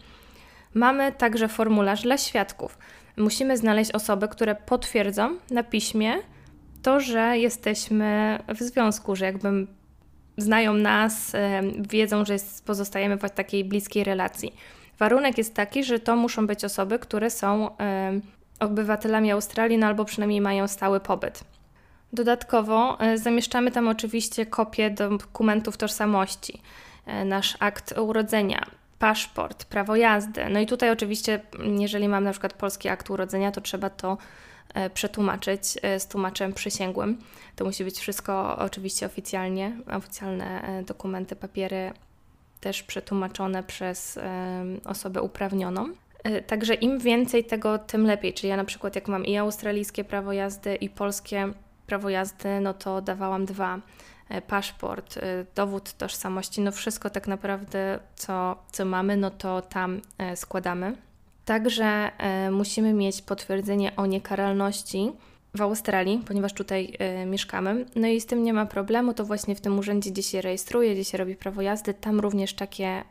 Mamy 0.73 1.11
także 1.11 1.47
formularz 1.47 2.01
dla 2.01 2.17
świadków. 2.17 2.77
Musimy 3.17 3.57
znaleźć 3.57 3.91
osoby, 3.91 4.27
które 4.27 4.55
potwierdzą 4.55 5.35
na 5.51 5.63
piśmie 5.63 6.13
to, 6.81 6.99
że 6.99 7.37
jesteśmy 7.37 8.39
w 8.47 8.59
związku, 8.59 9.15
że 9.15 9.25
jakby 9.25 9.67
znają 10.37 10.73
nas, 10.73 11.31
wiedzą, 11.89 12.25
że 12.25 12.35
pozostajemy 12.65 13.17
w 13.17 13.29
takiej 13.29 13.65
bliskiej 13.65 14.03
relacji. 14.03 14.55
Warunek 14.99 15.37
jest 15.37 15.53
taki, 15.53 15.83
że 15.83 15.99
to 15.99 16.15
muszą 16.15 16.47
być 16.47 16.65
osoby, 16.65 16.99
które 16.99 17.29
są 17.29 17.69
obywatelami 18.59 19.31
Australii, 19.31 19.77
no 19.77 19.87
albo 19.87 20.05
przynajmniej 20.05 20.41
mają 20.41 20.67
stały 20.67 20.99
pobyt. 20.99 21.43
Dodatkowo 22.13 22.99
e, 22.99 23.17
zamieszczamy 23.17 23.71
tam 23.71 23.87
oczywiście 23.87 24.45
kopie 24.45 24.89
dokumentów 24.89 25.77
tożsamości, 25.77 26.61
e, 27.05 27.25
nasz 27.25 27.57
akt 27.59 27.93
urodzenia, 27.97 28.65
paszport, 29.03 29.65
prawo 29.65 29.95
jazdy. 29.95 30.49
No 30.49 30.59
i 30.59 30.65
tutaj 30.65 30.91
oczywiście, 30.91 31.39
jeżeli 31.79 32.07
mam 32.07 32.23
na 32.23 32.31
przykład 32.31 32.53
polski 32.53 32.89
akt 32.89 33.09
urodzenia, 33.09 33.51
to 33.51 33.61
trzeba 33.61 33.89
to 33.89 34.17
e, 34.73 34.89
przetłumaczyć 34.89 35.63
z 35.97 36.07
tłumaczem 36.07 36.53
przysięgłym. 36.53 37.17
To 37.55 37.65
musi 37.65 37.83
być 37.83 37.99
wszystko 37.99 38.57
oczywiście 38.57 39.05
oficjalnie, 39.05 39.71
oficjalne 39.91 40.83
dokumenty, 40.87 41.35
papiery 41.35 41.91
też 42.59 42.83
przetłumaczone 42.83 43.63
przez 43.63 44.19
osobę 44.85 45.21
uprawnioną. 45.21 45.89
Także 46.47 46.73
im 46.73 46.99
więcej 46.99 47.43
tego, 47.43 47.79
tym 47.79 48.05
lepiej. 48.05 48.33
Czyli 48.33 48.49
ja 48.49 48.57
na 48.57 48.65
przykład 48.65 48.95
jak 48.95 49.07
mam 49.07 49.25
i 49.25 49.37
australijskie 49.37 50.03
prawo 50.03 50.33
jazdy, 50.33 50.75
i 50.75 50.89
polskie 50.89 51.53
prawo 51.87 52.09
jazdy, 52.09 52.59
no 52.61 52.73
to 52.73 53.01
dawałam 53.01 53.45
dwa. 53.45 53.79
E, 54.33 54.41
paszport, 54.41 55.17
e, 55.17 55.45
dowód 55.55 55.93
tożsamości, 55.93 56.61
no 56.61 56.71
wszystko 56.71 57.09
tak 57.09 57.27
naprawdę, 57.27 57.99
co, 58.15 58.55
co 58.71 58.85
mamy, 58.85 59.17
no 59.17 59.31
to 59.31 59.61
tam 59.61 60.01
e, 60.17 60.35
składamy. 60.35 60.95
Także 61.45 62.11
musimy 62.51 62.93
mieć 62.93 63.21
potwierdzenie 63.21 63.95
o 63.95 64.05
niekaralności 64.05 65.11
w 65.55 65.61
Australii, 65.61 66.21
ponieważ 66.27 66.53
tutaj 66.53 66.97
mieszkamy. 67.25 67.85
No 67.95 68.07
i 68.07 68.21
z 68.21 68.25
tym 68.25 68.43
nie 68.43 68.53
ma 68.53 68.65
problemu, 68.65 69.13
to 69.13 69.25
właśnie 69.25 69.55
w 69.55 69.61
tym 69.61 69.79
urzędzie, 69.79 70.11
gdzie 70.11 70.23
się 70.23 70.41
rejestruje, 70.41 70.93
gdzie 70.93 71.03
się 71.03 71.17
robi 71.17 71.35
prawo 71.35 71.61
jazdy, 71.61 71.93
tam 71.93 72.19
również 72.19 72.53
takie 72.53 73.03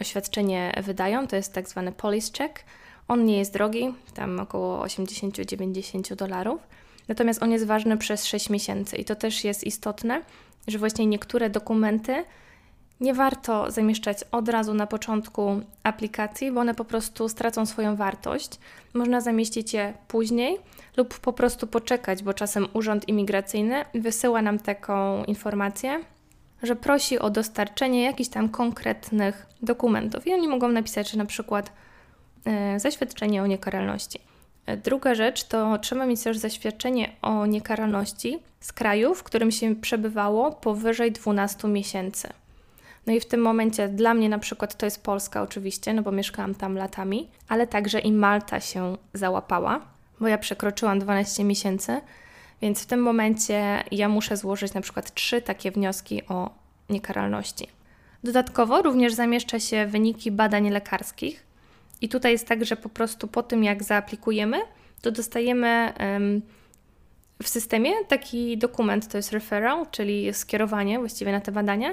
oświadczenie 0.00 0.82
wydają, 0.84 1.26
to 1.26 1.36
jest 1.36 1.52
tak 1.52 1.68
zwany 1.68 1.92
police 1.92 2.32
check. 2.38 2.64
On 3.08 3.24
nie 3.24 3.38
jest 3.38 3.52
drogi, 3.52 3.94
tam 4.14 4.40
około 4.40 4.84
80-90 4.84 6.14
dolarów. 6.14 6.60
Natomiast 7.08 7.42
on 7.42 7.52
jest 7.52 7.66
ważny 7.66 7.96
przez 7.96 8.24
6 8.24 8.50
miesięcy 8.50 8.96
i 8.96 9.04
to 9.04 9.14
też 9.14 9.44
jest 9.44 9.64
istotne, 9.64 10.22
że 10.68 10.78
właśnie 10.78 11.06
niektóre 11.06 11.50
dokumenty 11.50 12.24
nie 13.00 13.14
warto 13.14 13.70
zamieszczać 13.70 14.24
od 14.32 14.48
razu 14.48 14.74
na 14.74 14.86
początku 14.86 15.60
aplikacji, 15.82 16.52
bo 16.52 16.60
one 16.60 16.74
po 16.74 16.84
prostu 16.84 17.28
stracą 17.28 17.66
swoją 17.66 17.96
wartość. 17.96 18.50
Można 18.94 19.20
zamieścić 19.20 19.72
je 19.72 19.94
później 20.08 20.58
lub 20.96 21.18
po 21.18 21.32
prostu 21.32 21.66
poczekać, 21.66 22.22
bo 22.22 22.34
czasem 22.34 22.68
Urząd 22.72 23.08
Imigracyjny 23.08 23.84
wysyła 23.94 24.42
nam 24.42 24.58
taką 24.58 25.24
informację, 25.24 26.00
że 26.62 26.76
prosi 26.76 27.18
o 27.18 27.30
dostarczenie 27.30 28.04
jakichś 28.04 28.30
tam 28.30 28.48
konkretnych 28.48 29.46
dokumentów 29.62 30.26
i 30.26 30.34
oni 30.34 30.48
mogą 30.48 30.68
napisać, 30.68 31.10
że 31.10 31.18
na 31.18 31.26
przykład 31.26 31.72
yy, 32.46 32.80
zaświadczenie 32.80 33.42
o 33.42 33.46
niekaralności. 33.46 34.25
Druga 34.84 35.14
rzecz 35.14 35.44
to 35.44 35.78
trzeba 35.78 36.06
mieć 36.06 36.22
też 36.22 36.38
zaświadczenie 36.38 37.12
o 37.22 37.46
niekaralności 37.46 38.38
z 38.60 38.72
kraju, 38.72 39.14
w 39.14 39.22
którym 39.22 39.50
się 39.50 39.76
przebywało 39.76 40.52
powyżej 40.52 41.12
12 41.12 41.68
miesięcy. 41.68 42.28
No 43.06 43.12
i 43.12 43.20
w 43.20 43.26
tym 43.26 43.40
momencie 43.40 43.88
dla 43.88 44.14
mnie 44.14 44.28
na 44.28 44.38
przykład 44.38 44.76
to 44.76 44.86
jest 44.86 45.02
Polska 45.02 45.42
oczywiście, 45.42 45.94
no 45.94 46.02
bo 46.02 46.12
mieszkałam 46.12 46.54
tam 46.54 46.76
latami, 46.76 47.28
ale 47.48 47.66
także 47.66 47.98
i 47.98 48.12
Malta 48.12 48.60
się 48.60 48.96
załapała, 49.14 49.80
bo 50.20 50.28
ja 50.28 50.38
przekroczyłam 50.38 50.98
12 50.98 51.44
miesięcy, 51.44 52.00
więc 52.62 52.82
w 52.82 52.86
tym 52.86 53.00
momencie 53.00 53.84
ja 53.90 54.08
muszę 54.08 54.36
złożyć 54.36 54.74
na 54.74 54.80
przykład 54.80 55.14
trzy 55.14 55.42
takie 55.42 55.70
wnioski 55.70 56.22
o 56.28 56.50
niekaralności. 56.90 57.68
Dodatkowo 58.24 58.82
również 58.82 59.14
zamieszcza 59.14 59.60
się 59.60 59.86
wyniki 59.86 60.30
badań 60.30 60.70
lekarskich, 60.70 61.45
i 62.00 62.08
tutaj 62.08 62.32
jest 62.32 62.46
tak, 62.46 62.64
że 62.64 62.76
po 62.76 62.88
prostu 62.88 63.28
po 63.28 63.42
tym, 63.42 63.64
jak 63.64 63.82
zaaplikujemy, 63.82 64.56
to 65.02 65.10
dostajemy 65.10 65.92
w 67.42 67.48
systemie 67.48 67.90
taki 68.08 68.58
dokument, 68.58 69.08
to 69.08 69.16
jest 69.16 69.32
referral, 69.32 69.86
czyli 69.90 70.34
skierowanie 70.34 70.98
właściwie 70.98 71.32
na 71.32 71.40
te 71.40 71.52
badania. 71.52 71.90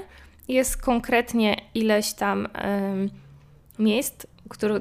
Jest 0.47 0.81
konkretnie 0.81 1.55
ileś 1.73 2.13
tam 2.13 2.47
miejsc, 3.79 4.25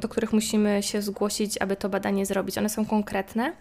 do 0.00 0.09
których 0.09 0.33
musimy 0.33 0.83
się 0.83 1.02
zgłosić, 1.02 1.59
aby 1.62 1.76
to 1.76 1.88
badanie 1.88 2.26
zrobić. 2.26 2.59
One 2.59 2.69
są 2.69 2.87
konkretne. 2.87 3.52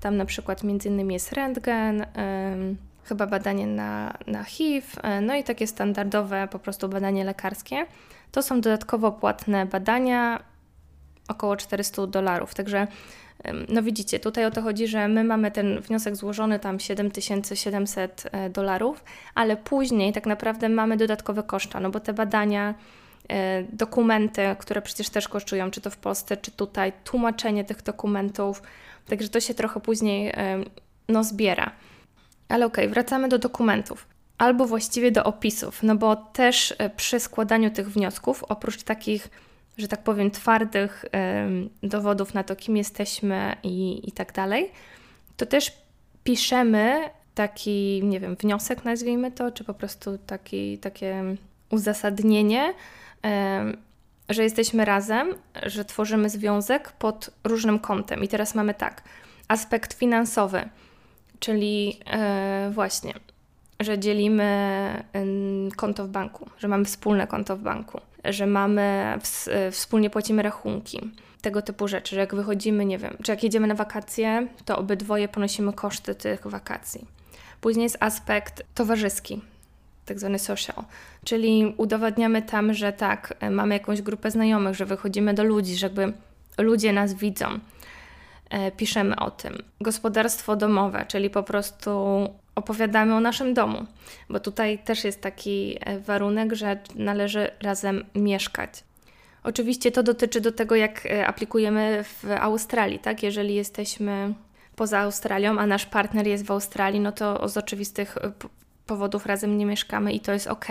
Tam 0.00 0.16
na 0.16 0.24
przykład 0.24 0.64
między 0.64 0.88
innymi 0.88 1.14
jest 1.14 1.32
rentgen, 1.32 2.06
chyba 3.04 3.26
badanie 3.26 3.66
na, 3.66 4.14
na 4.26 4.44
HIV, 4.44 4.86
e, 5.02 5.20
no 5.20 5.34
i 5.34 5.44
takie 5.44 5.66
standardowe 5.66 6.48
po 6.50 6.58
prostu 6.58 6.88
badanie 6.88 7.24
lekarskie. 7.24 7.86
To 8.32 8.42
są 8.42 8.60
dodatkowo 8.60 9.12
płatne 9.12 9.66
badania, 9.66 10.42
około 11.30 11.56
400 11.56 12.06
dolarów. 12.06 12.54
Także 12.54 12.86
no 13.68 13.82
widzicie, 13.82 14.20
tutaj 14.20 14.44
o 14.44 14.50
to 14.50 14.62
chodzi, 14.62 14.86
że 14.86 15.08
my 15.08 15.24
mamy 15.24 15.50
ten 15.50 15.80
wniosek 15.80 16.16
złożony 16.16 16.58
tam 16.58 16.80
7700 16.80 18.22
e, 18.32 18.50
dolarów, 18.50 19.04
ale 19.34 19.56
później 19.56 20.12
tak 20.12 20.26
naprawdę 20.26 20.68
mamy 20.68 20.96
dodatkowe 20.96 21.42
koszta, 21.42 21.80
no 21.80 21.90
bo 21.90 22.00
te 22.00 22.12
badania, 22.12 22.74
e, 23.28 23.62
dokumenty, 23.62 24.42
które 24.58 24.82
przecież 24.82 25.10
też 25.10 25.28
kosztują, 25.28 25.70
czy 25.70 25.80
to 25.80 25.90
w 25.90 25.96
Polsce, 25.96 26.36
czy 26.36 26.50
tutaj, 26.50 26.92
tłumaczenie 27.04 27.64
tych 27.64 27.82
dokumentów, 27.82 28.62
także 29.06 29.28
to 29.28 29.40
się 29.40 29.54
trochę 29.54 29.80
później 29.80 30.32
no 31.08 31.24
zbiera. 31.24 31.72
Ale 32.48 32.66
okej, 32.66 32.84
okay, 32.84 32.94
wracamy 32.94 33.28
do 33.28 33.38
dokumentów. 33.38 34.06
Albo 34.38 34.66
właściwie 34.66 35.10
do 35.12 35.24
opisów, 35.24 35.82
no 35.82 35.96
bo 35.96 36.16
też 36.16 36.74
e, 36.78 36.90
przy 36.90 37.20
składaniu 37.20 37.70
tych 37.70 37.90
wniosków, 37.90 38.44
oprócz 38.44 38.82
takich 38.82 39.30
że 39.78 39.88
tak 39.88 40.02
powiem, 40.02 40.30
twardych 40.30 41.04
dowodów 41.82 42.34
na 42.34 42.44
to, 42.44 42.56
kim 42.56 42.76
jesteśmy 42.76 43.56
i, 43.62 44.08
i 44.08 44.12
tak 44.12 44.32
dalej, 44.32 44.70
to 45.36 45.46
też 45.46 45.72
piszemy 46.24 47.10
taki, 47.34 48.00
nie 48.04 48.20
wiem, 48.20 48.36
wniosek 48.36 48.84
nazwijmy 48.84 49.32
to, 49.32 49.50
czy 49.50 49.64
po 49.64 49.74
prostu 49.74 50.18
taki, 50.18 50.78
takie 50.78 51.36
uzasadnienie, 51.70 52.74
że 54.28 54.42
jesteśmy 54.42 54.84
razem, 54.84 55.34
że 55.66 55.84
tworzymy 55.84 56.30
związek 56.30 56.92
pod 56.92 57.30
różnym 57.44 57.78
kątem. 57.78 58.24
I 58.24 58.28
teraz 58.28 58.54
mamy 58.54 58.74
tak, 58.74 59.02
aspekt 59.48 59.92
finansowy, 59.92 60.68
czyli 61.38 62.00
e, 62.06 62.70
właśnie, 62.74 63.14
że 63.80 63.98
dzielimy 63.98 65.04
konto 65.76 66.04
w 66.04 66.08
banku, 66.08 66.50
że 66.58 66.68
mamy 66.68 66.84
wspólne 66.84 67.26
konto 67.26 67.56
w 67.56 67.60
banku 67.60 68.00
że 68.24 68.46
mamy, 68.46 69.18
wspólnie 69.70 70.10
płacimy 70.10 70.42
rachunki, 70.42 71.10
tego 71.42 71.62
typu 71.62 71.88
rzeczy, 71.88 72.14
że 72.14 72.20
jak 72.20 72.34
wychodzimy, 72.34 72.84
nie 72.84 72.98
wiem, 72.98 73.16
czy 73.22 73.32
jak 73.32 73.44
jedziemy 73.44 73.66
na 73.66 73.74
wakacje, 73.74 74.46
to 74.64 74.78
obydwoje 74.78 75.28
ponosimy 75.28 75.72
koszty 75.72 76.14
tych 76.14 76.46
wakacji. 76.46 77.06
Później 77.60 77.82
jest 77.82 77.96
aspekt 78.00 78.62
towarzyski, 78.74 79.40
tak 80.06 80.18
zwany 80.18 80.38
social, 80.38 80.84
czyli 81.24 81.74
udowadniamy 81.76 82.42
tam, 82.42 82.74
że 82.74 82.92
tak, 82.92 83.34
mamy 83.50 83.74
jakąś 83.74 84.02
grupę 84.02 84.30
znajomych, 84.30 84.74
że 84.74 84.86
wychodzimy 84.86 85.34
do 85.34 85.44
ludzi, 85.44 85.76
żeby 85.76 86.12
ludzie 86.58 86.92
nas 86.92 87.14
widzą. 87.14 87.46
E, 88.50 88.70
piszemy 88.72 89.16
o 89.16 89.30
tym. 89.30 89.62
Gospodarstwo 89.80 90.56
domowe, 90.56 91.04
czyli 91.08 91.30
po 91.30 91.42
prostu 91.42 92.28
opowiadamy 92.54 93.14
o 93.14 93.20
naszym 93.20 93.54
domu, 93.54 93.86
bo 94.28 94.40
tutaj 94.40 94.78
też 94.78 95.04
jest 95.04 95.20
taki 95.20 95.76
e, 95.80 96.00
warunek, 96.00 96.54
że 96.54 96.78
należy 96.94 97.50
razem 97.62 98.04
mieszkać. 98.14 98.84
Oczywiście 99.44 99.92
to 99.92 100.02
dotyczy 100.02 100.40
do 100.40 100.52
tego, 100.52 100.76
jak 100.76 101.06
e, 101.06 101.26
aplikujemy 101.26 102.04
w 102.04 102.24
Australii, 102.40 102.98
tak? 102.98 103.22
Jeżeli 103.22 103.54
jesteśmy 103.54 104.34
poza 104.76 104.98
Australią, 104.98 105.58
a 105.58 105.66
nasz 105.66 105.86
partner 105.86 106.26
jest 106.26 106.46
w 106.46 106.50
Australii, 106.50 107.00
no 107.00 107.12
to 107.12 107.48
z 107.48 107.56
oczywistych 107.56 108.16
e, 108.16 108.32
powodów 108.86 109.26
razem 109.26 109.58
nie 109.58 109.66
mieszkamy 109.66 110.12
i 110.12 110.20
to 110.20 110.32
jest 110.32 110.46
ok. 110.46 110.66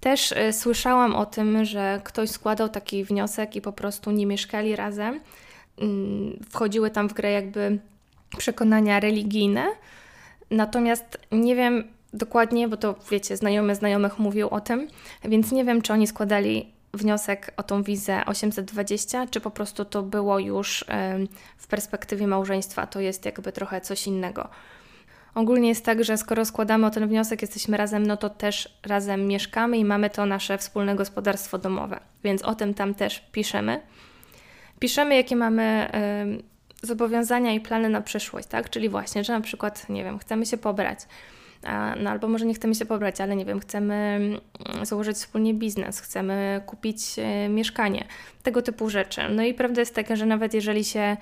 Też 0.00 0.34
słyszałam 0.52 1.14
o 1.14 1.26
tym, 1.26 1.64
że 1.64 2.00
ktoś 2.04 2.30
składał 2.30 2.68
taki 2.68 3.04
wniosek 3.04 3.56
i 3.56 3.60
po 3.60 3.72
prostu 3.72 4.10
nie 4.10 4.26
mieszkali 4.26 4.76
razem. 4.76 5.20
Mm, 5.78 6.38
wchodziły 6.50 6.90
tam 6.90 7.08
w 7.08 7.12
grę 7.12 7.32
jakby 7.32 7.78
przekonania 8.38 9.00
religijne, 9.00 9.66
Natomiast 10.50 11.18
nie 11.32 11.56
wiem 11.56 11.84
dokładnie, 12.12 12.68
bo 12.68 12.76
to 12.76 12.94
wiecie, 13.10 13.36
znajomy 13.36 13.74
znajomych 13.74 14.18
mówił 14.18 14.48
o 14.48 14.60
tym, 14.60 14.88
więc 15.24 15.52
nie 15.52 15.64
wiem, 15.64 15.82
czy 15.82 15.92
oni 15.92 16.06
składali 16.06 16.72
wniosek 16.94 17.52
o 17.56 17.62
tą 17.62 17.82
wizę 17.82 18.22
820, 18.26 19.26
czy 19.26 19.40
po 19.40 19.50
prostu 19.50 19.84
to 19.84 20.02
było 20.02 20.38
już 20.38 20.84
w 21.56 21.66
perspektywie 21.66 22.26
małżeństwa, 22.26 22.86
to 22.86 23.00
jest 23.00 23.24
jakby 23.24 23.52
trochę 23.52 23.80
coś 23.80 24.06
innego. 24.06 24.48
Ogólnie 25.34 25.68
jest 25.68 25.84
tak, 25.84 26.04
że 26.04 26.16
skoro 26.16 26.44
składamy 26.44 26.86
o 26.86 26.90
ten 26.90 27.08
wniosek, 27.08 27.42
jesteśmy 27.42 27.76
razem, 27.76 28.06
no 28.06 28.16
to 28.16 28.30
też 28.30 28.78
razem 28.86 29.26
mieszkamy 29.26 29.78
i 29.78 29.84
mamy 29.84 30.10
to 30.10 30.26
nasze 30.26 30.58
wspólne 30.58 30.94
gospodarstwo 30.94 31.58
domowe, 31.58 32.00
więc 32.24 32.42
o 32.42 32.54
tym 32.54 32.74
tam 32.74 32.94
też 32.94 33.20
piszemy. 33.32 33.80
piszemy, 34.78 35.16
jakie 35.16 35.36
mamy 35.36 35.90
zobowiązania 36.86 37.52
i 37.52 37.60
plany 37.60 37.88
na 37.88 38.00
przyszłość, 38.00 38.48
tak? 38.48 38.70
Czyli 38.70 38.88
właśnie, 38.88 39.24
że 39.24 39.32
na 39.32 39.40
przykład, 39.40 39.88
nie 39.88 40.04
wiem, 40.04 40.18
chcemy 40.18 40.46
się 40.46 40.56
pobrać, 40.56 40.98
no 42.00 42.10
albo 42.10 42.28
może 42.28 42.46
nie 42.46 42.54
chcemy 42.54 42.74
się 42.74 42.86
pobrać, 42.86 43.20
ale 43.20 43.36
nie 43.36 43.44
wiem, 43.44 43.60
chcemy 43.60 43.94
mm, 43.94 44.86
założyć 44.86 45.16
wspólnie 45.16 45.54
biznes, 45.54 46.00
chcemy 46.00 46.60
kupić 46.66 47.18
e, 47.18 47.48
mieszkanie, 47.48 48.04
tego 48.42 48.62
typu 48.62 48.90
rzeczy. 48.90 49.20
No 49.30 49.42
i 49.42 49.54
prawda 49.54 49.80
jest 49.80 49.94
taka, 49.94 50.16
że 50.16 50.26
nawet 50.26 50.54
jeżeli 50.54 50.84
się, 50.84 51.16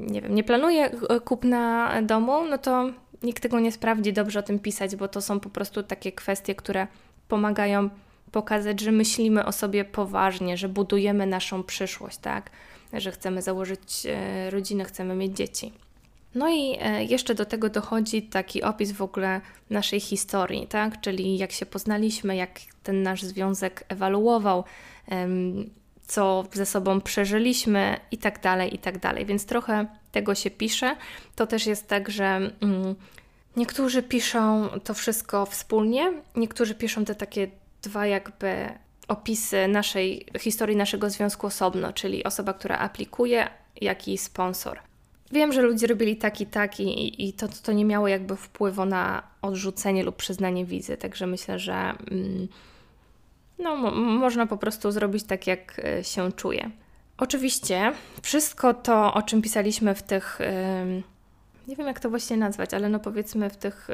nie 0.00 0.20
wiem, 0.20 0.34
nie 0.34 0.44
planuje 0.44 0.84
e, 0.84 1.20
kupna 1.20 1.92
domu, 2.02 2.44
no 2.50 2.58
to 2.58 2.90
nikt 3.22 3.42
tego 3.42 3.60
nie 3.60 3.72
sprawdzi, 3.72 4.12
dobrze 4.12 4.38
o 4.38 4.42
tym 4.42 4.58
pisać, 4.58 4.96
bo 4.96 5.08
to 5.08 5.22
są 5.22 5.40
po 5.40 5.50
prostu 5.50 5.82
takie 5.82 6.12
kwestie, 6.12 6.54
które 6.54 6.86
pomagają 7.28 7.90
pokazać, 8.32 8.80
że 8.80 8.92
myślimy 8.92 9.44
o 9.44 9.52
sobie 9.52 9.84
poważnie, 9.84 10.56
że 10.56 10.68
budujemy 10.68 11.26
naszą 11.26 11.62
przyszłość, 11.62 12.18
tak? 12.18 12.50
Że 12.96 13.12
chcemy 13.12 13.42
założyć 13.42 14.06
e, 14.06 14.50
rodzinę, 14.50 14.84
chcemy 14.84 15.14
mieć 15.14 15.36
dzieci. 15.36 15.72
No 16.34 16.48
i 16.48 16.76
e, 16.80 17.04
jeszcze 17.04 17.34
do 17.34 17.44
tego 17.44 17.68
dochodzi 17.68 18.22
taki 18.22 18.62
opis 18.62 18.92
w 18.92 19.02
ogóle 19.02 19.40
naszej 19.70 20.00
historii, 20.00 20.66
tak? 20.66 21.00
Czyli 21.00 21.38
jak 21.38 21.52
się 21.52 21.66
poznaliśmy, 21.66 22.36
jak 22.36 22.60
ten 22.82 23.02
nasz 23.02 23.22
związek 23.22 23.84
ewaluował, 23.88 24.64
co 26.06 26.44
ze 26.52 26.66
sobą 26.66 27.00
przeżyliśmy 27.00 27.96
i 28.10 28.18
tak 28.18 28.40
dalej, 28.40 28.74
i 28.74 28.78
tak 28.78 28.98
dalej. 28.98 29.26
Więc 29.26 29.46
trochę 29.46 29.86
tego 30.12 30.34
się 30.34 30.50
pisze. 30.50 30.96
To 31.36 31.46
też 31.46 31.66
jest 31.66 31.88
tak, 31.88 32.10
że 32.10 32.24
mm, 32.24 32.94
niektórzy 33.56 34.02
piszą 34.02 34.68
to 34.84 34.94
wszystko 34.94 35.46
wspólnie, 35.46 36.12
niektórzy 36.36 36.74
piszą 36.74 37.04
te 37.04 37.14
takie 37.14 37.48
dwa 37.82 38.06
jakby 38.06 38.68
opisy 39.08 39.68
naszej 39.68 40.26
historii 40.38 40.76
naszego 40.76 41.10
związku 41.10 41.46
osobno, 41.46 41.92
czyli 41.92 42.24
osoba, 42.24 42.52
która 42.52 42.78
aplikuje, 42.78 43.48
jak 43.80 44.08
i 44.08 44.18
sponsor. 44.18 44.78
Wiem, 45.32 45.52
że 45.52 45.62
ludzie 45.62 45.86
robili 45.86 46.16
tak 46.16 46.40
i 46.40 46.46
tak 46.46 46.80
i, 46.80 47.28
i 47.28 47.32
to, 47.32 47.48
to 47.62 47.72
nie 47.72 47.84
miało 47.84 48.08
jakby 48.08 48.36
wpływu 48.36 48.84
na 48.84 49.22
odrzucenie 49.42 50.04
lub 50.04 50.16
przyznanie 50.16 50.64
wizy, 50.64 50.96
także 50.96 51.26
myślę, 51.26 51.58
że 51.58 51.74
mm, 51.74 52.48
no, 53.58 53.76
można 54.00 54.46
po 54.46 54.56
prostu 54.56 54.90
zrobić 54.90 55.24
tak, 55.24 55.46
jak 55.46 55.80
e, 55.84 56.04
się 56.04 56.32
czuje. 56.32 56.70
Oczywiście 57.18 57.92
wszystko 58.22 58.74
to, 58.74 59.14
o 59.14 59.22
czym 59.22 59.42
pisaliśmy 59.42 59.94
w 59.94 60.02
tych, 60.02 60.38
nie 61.68 61.76
wiem 61.76 61.86
jak 61.86 62.00
to 62.00 62.10
właśnie 62.10 62.36
nazwać, 62.36 62.74
ale 62.74 62.88
no 62.88 63.00
powiedzmy 63.00 63.50
w 63.50 63.56
tych 63.56 63.88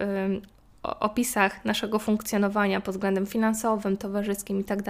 opisach 0.82 1.64
naszego 1.64 1.98
funkcjonowania 1.98 2.80
pod 2.80 2.94
względem 2.94 3.26
finansowym, 3.26 3.96
towarzyskim 3.96 4.60
i 4.60 4.64
tak 4.64 4.82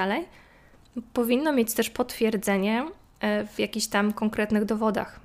powinno 1.12 1.52
mieć 1.52 1.74
też 1.74 1.90
potwierdzenie 1.90 2.86
e, 3.20 3.46
w 3.46 3.58
jakichś 3.58 3.86
tam 3.86 4.12
konkretnych 4.12 4.64
dowodach. 4.64 5.20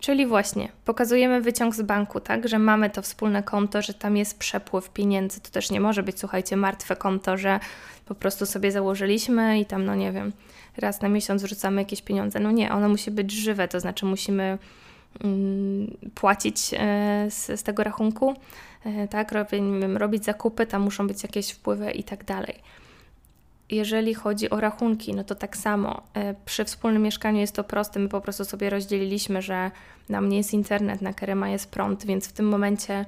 Czyli 0.00 0.26
właśnie 0.26 0.68
pokazujemy 0.84 1.40
wyciąg 1.40 1.74
z 1.74 1.82
banku, 1.82 2.20
tak, 2.20 2.48
że 2.48 2.58
mamy 2.58 2.90
to 2.90 3.02
wspólne 3.02 3.42
konto, 3.42 3.82
że 3.82 3.94
tam 3.94 4.16
jest 4.16 4.38
przepływ 4.38 4.90
pieniędzy. 4.90 5.40
To 5.40 5.50
też 5.50 5.70
nie 5.70 5.80
może 5.80 6.02
być, 6.02 6.18
słuchajcie, 6.18 6.56
martwe 6.56 6.96
konto, 6.96 7.36
że 7.36 7.60
po 8.06 8.14
prostu 8.14 8.46
sobie 8.46 8.72
założyliśmy 8.72 9.60
i 9.60 9.66
tam, 9.66 9.84
no 9.84 9.94
nie 9.94 10.12
wiem, 10.12 10.32
raz 10.76 11.00
na 11.00 11.08
miesiąc 11.08 11.42
wrzucamy 11.42 11.80
jakieś 11.80 12.02
pieniądze. 12.02 12.40
No 12.40 12.50
nie, 12.50 12.72
ono 12.72 12.88
musi 12.88 13.10
być 13.10 13.32
żywe, 13.32 13.68
to 13.68 13.80
znaczy 13.80 14.06
musimy 14.06 14.58
mm, 15.24 15.96
płacić 16.14 16.74
e, 16.74 17.26
z, 17.30 17.60
z, 17.60 17.62
tego 17.62 17.84
rachunku, 17.84 18.34
e, 18.86 19.08
tak, 19.08 19.32
robić, 19.32 19.62
robić 19.94 20.24
zakupy, 20.24 20.66
tam 20.66 20.82
muszą 20.82 21.06
być 21.06 21.22
jakieś 21.22 21.50
wpływy 21.50 21.90
i 21.90 22.04
tak 22.04 22.24
dalej. 22.24 22.54
Jeżeli 23.70 24.14
chodzi 24.14 24.50
o 24.50 24.60
rachunki, 24.60 25.14
no 25.14 25.24
to 25.24 25.34
tak 25.34 25.56
samo. 25.56 26.02
E, 26.14 26.34
przy 26.44 26.64
wspólnym 26.64 27.02
mieszkaniu 27.02 27.40
jest 27.40 27.54
to 27.54 27.64
proste. 27.64 28.00
My 28.00 28.08
po 28.08 28.20
prostu 28.20 28.44
sobie 28.44 28.70
rozdzieliliśmy, 28.70 29.42
że 29.42 29.70
na 30.08 30.20
mnie 30.20 30.36
jest 30.36 30.52
internet, 30.52 31.02
na 31.02 31.12
Kerema 31.12 31.48
jest 31.48 31.70
prąd, 31.70 32.06
więc 32.06 32.28
w 32.28 32.32
tym 32.32 32.48
momencie 32.48 33.04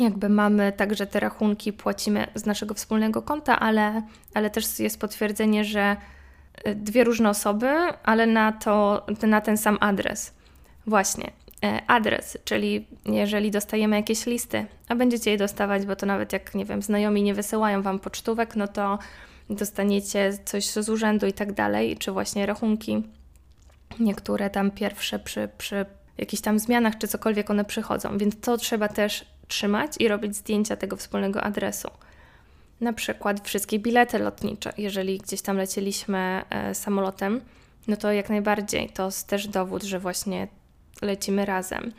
jakby 0.00 0.28
mamy 0.28 0.72
także 0.72 1.06
te 1.06 1.20
rachunki, 1.20 1.72
płacimy 1.72 2.26
z 2.34 2.46
naszego 2.46 2.74
wspólnego 2.74 3.22
konta, 3.22 3.60
ale, 3.60 4.02
ale 4.34 4.50
też 4.50 4.78
jest 4.78 5.00
potwierdzenie, 5.00 5.64
że 5.64 5.96
e, 6.64 6.74
dwie 6.74 7.04
różne 7.04 7.30
osoby, 7.30 7.68
ale 8.02 8.26
na, 8.26 8.52
to, 8.52 9.06
na 9.26 9.40
ten 9.40 9.56
sam 9.56 9.78
adres. 9.80 10.32
Właśnie, 10.86 11.30
adres, 11.86 12.38
czyli 12.44 12.86
jeżeli 13.04 13.50
dostajemy 13.50 13.96
jakieś 13.96 14.26
listy, 14.26 14.66
a 14.88 14.94
będziecie 14.94 15.30
je 15.30 15.38
dostawać, 15.38 15.86
bo 15.86 15.96
to 15.96 16.06
nawet 16.06 16.32
jak, 16.32 16.54
nie 16.54 16.64
wiem, 16.64 16.82
znajomi 16.82 17.22
nie 17.22 17.34
wysyłają 17.34 17.82
Wam 17.82 17.98
pocztówek, 17.98 18.56
no 18.56 18.68
to 18.68 18.98
dostaniecie 19.50 20.38
coś 20.44 20.64
z 20.64 20.88
urzędu 20.88 21.26
i 21.26 21.32
tak 21.32 21.52
dalej, 21.52 21.96
czy 21.96 22.12
właśnie 22.12 22.46
rachunki, 22.46 23.02
niektóre 24.00 24.50
tam 24.50 24.70
pierwsze 24.70 25.18
przy, 25.18 25.48
przy 25.58 25.86
jakichś 26.18 26.42
tam 26.42 26.58
zmianach, 26.58 26.98
czy 26.98 27.08
cokolwiek 27.08 27.50
one 27.50 27.64
przychodzą, 27.64 28.18
więc 28.18 28.40
to 28.40 28.56
trzeba 28.56 28.88
też 28.88 29.24
trzymać 29.48 29.92
i 29.98 30.08
robić 30.08 30.36
zdjęcia 30.36 30.76
tego 30.76 30.96
wspólnego 30.96 31.42
adresu. 31.42 31.88
Na 32.80 32.92
przykład 32.92 33.48
wszystkie 33.48 33.78
bilety 33.78 34.18
lotnicze, 34.18 34.72
jeżeli 34.78 35.18
gdzieś 35.18 35.42
tam 35.42 35.56
lecieliśmy 35.56 36.42
e, 36.50 36.74
samolotem, 36.74 37.40
no 37.88 37.96
to 37.96 38.12
jak 38.12 38.28
najbardziej. 38.28 38.88
To 38.88 39.04
jest 39.04 39.28
też 39.28 39.48
dowód, 39.48 39.82
że 39.82 39.98
właśnie 39.98 40.48
lecimy 41.04 41.44
razem. 41.44 41.92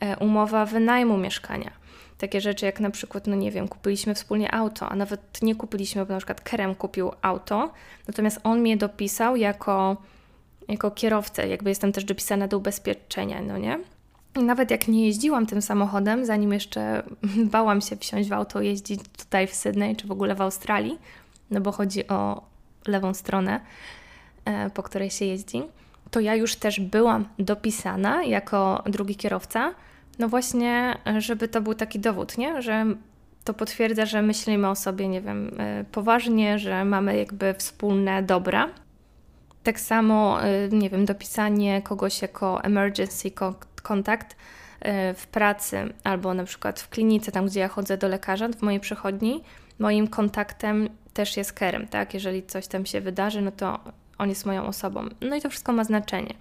E, 0.00 0.16
umowa 0.16 0.66
wynajmu 0.66 1.16
mieszkania 1.16 1.80
takie 2.20 2.40
rzeczy 2.40 2.66
jak 2.66 2.80
na 2.80 2.90
przykład, 2.90 3.26
no 3.26 3.36
nie 3.36 3.50
wiem, 3.50 3.68
kupiliśmy 3.68 4.14
wspólnie 4.14 4.54
auto, 4.54 4.88
a 4.88 4.96
nawet 4.96 5.42
nie 5.42 5.54
kupiliśmy, 5.54 6.06
bo 6.06 6.12
na 6.12 6.18
przykład 6.18 6.40
Kerem 6.40 6.74
kupił 6.74 7.12
auto, 7.22 7.72
natomiast 8.08 8.40
on 8.44 8.60
mnie 8.60 8.76
dopisał 8.76 9.36
jako, 9.36 9.96
jako 10.68 10.90
kierowcę, 10.90 11.48
jakby 11.48 11.70
jestem 11.70 11.92
też 11.92 12.04
dopisana 12.04 12.48
do 12.48 12.58
ubezpieczenia, 12.58 13.42
no 13.42 13.58
nie? 13.58 13.78
I 14.36 14.42
nawet 14.42 14.70
jak 14.70 14.88
nie 14.88 15.06
jeździłam 15.06 15.46
tym 15.46 15.62
samochodem, 15.62 16.26
zanim 16.26 16.52
jeszcze 16.52 17.02
bałam 17.52 17.80
się 17.80 17.96
wsiąść 17.96 18.28
w 18.28 18.32
auto, 18.32 18.60
jeździć 18.60 19.00
tutaj 19.18 19.46
w 19.46 19.54
Sydney 19.54 19.96
czy 19.96 20.06
w 20.06 20.12
ogóle 20.12 20.34
w 20.34 20.40
Australii, 20.40 20.98
no 21.50 21.60
bo 21.60 21.72
chodzi 21.72 22.08
o 22.08 22.42
lewą 22.86 23.14
stronę, 23.14 23.60
e, 24.44 24.70
po 24.70 24.82
której 24.82 25.10
się 25.10 25.24
jeździ, 25.24 25.62
to 26.10 26.20
ja 26.20 26.34
już 26.34 26.56
też 26.56 26.80
byłam 26.80 27.28
dopisana 27.38 28.24
jako 28.24 28.82
drugi 28.86 29.16
kierowca, 29.16 29.74
no 30.18 30.28
właśnie, 30.28 30.98
żeby 31.18 31.48
to 31.48 31.60
był 31.60 31.74
taki 31.74 32.00
dowód, 32.00 32.38
nie? 32.38 32.62
Że 32.62 32.86
to 33.44 33.54
potwierdza, 33.54 34.06
że 34.06 34.22
myślimy 34.22 34.68
o 34.68 34.74
sobie, 34.74 35.08
nie 35.08 35.20
wiem, 35.20 35.50
e, 35.58 35.84
poważnie, 35.92 36.58
że 36.58 36.84
mamy 36.84 37.16
jakby 37.16 37.54
wspólne 37.54 38.22
dobra. 38.22 38.68
Tak 39.62 39.80
samo, 39.80 40.42
e, 40.42 40.68
nie 40.68 40.90
wiem, 40.90 41.04
dopisanie 41.04 41.82
kogoś 41.82 42.22
jako 42.22 42.64
emergency 42.64 43.30
contact 43.82 44.36
e, 44.80 45.14
w 45.14 45.26
pracy 45.26 45.92
albo 46.04 46.34
na 46.34 46.44
przykład 46.44 46.80
w 46.80 46.88
klinice, 46.88 47.32
tam 47.32 47.46
gdzie 47.46 47.60
ja 47.60 47.68
chodzę 47.68 47.98
do 47.98 48.08
lekarza, 48.08 48.48
w 48.48 48.62
mojej 48.62 48.80
przychodni, 48.80 49.42
moim 49.78 50.08
kontaktem 50.08 50.88
też 51.14 51.36
jest 51.36 51.52
Kerem, 51.52 51.88
tak? 51.88 52.14
Jeżeli 52.14 52.42
coś 52.42 52.66
tam 52.66 52.86
się 52.86 53.00
wydarzy, 53.00 53.42
no 53.42 53.50
to 53.50 53.80
on 54.20 54.28
jest 54.28 54.46
moją 54.46 54.66
osobą. 54.66 55.08
No 55.20 55.36
i 55.36 55.40
to 55.40 55.50
wszystko 55.50 55.72
ma 55.72 55.84
znaczenie. 55.84 56.34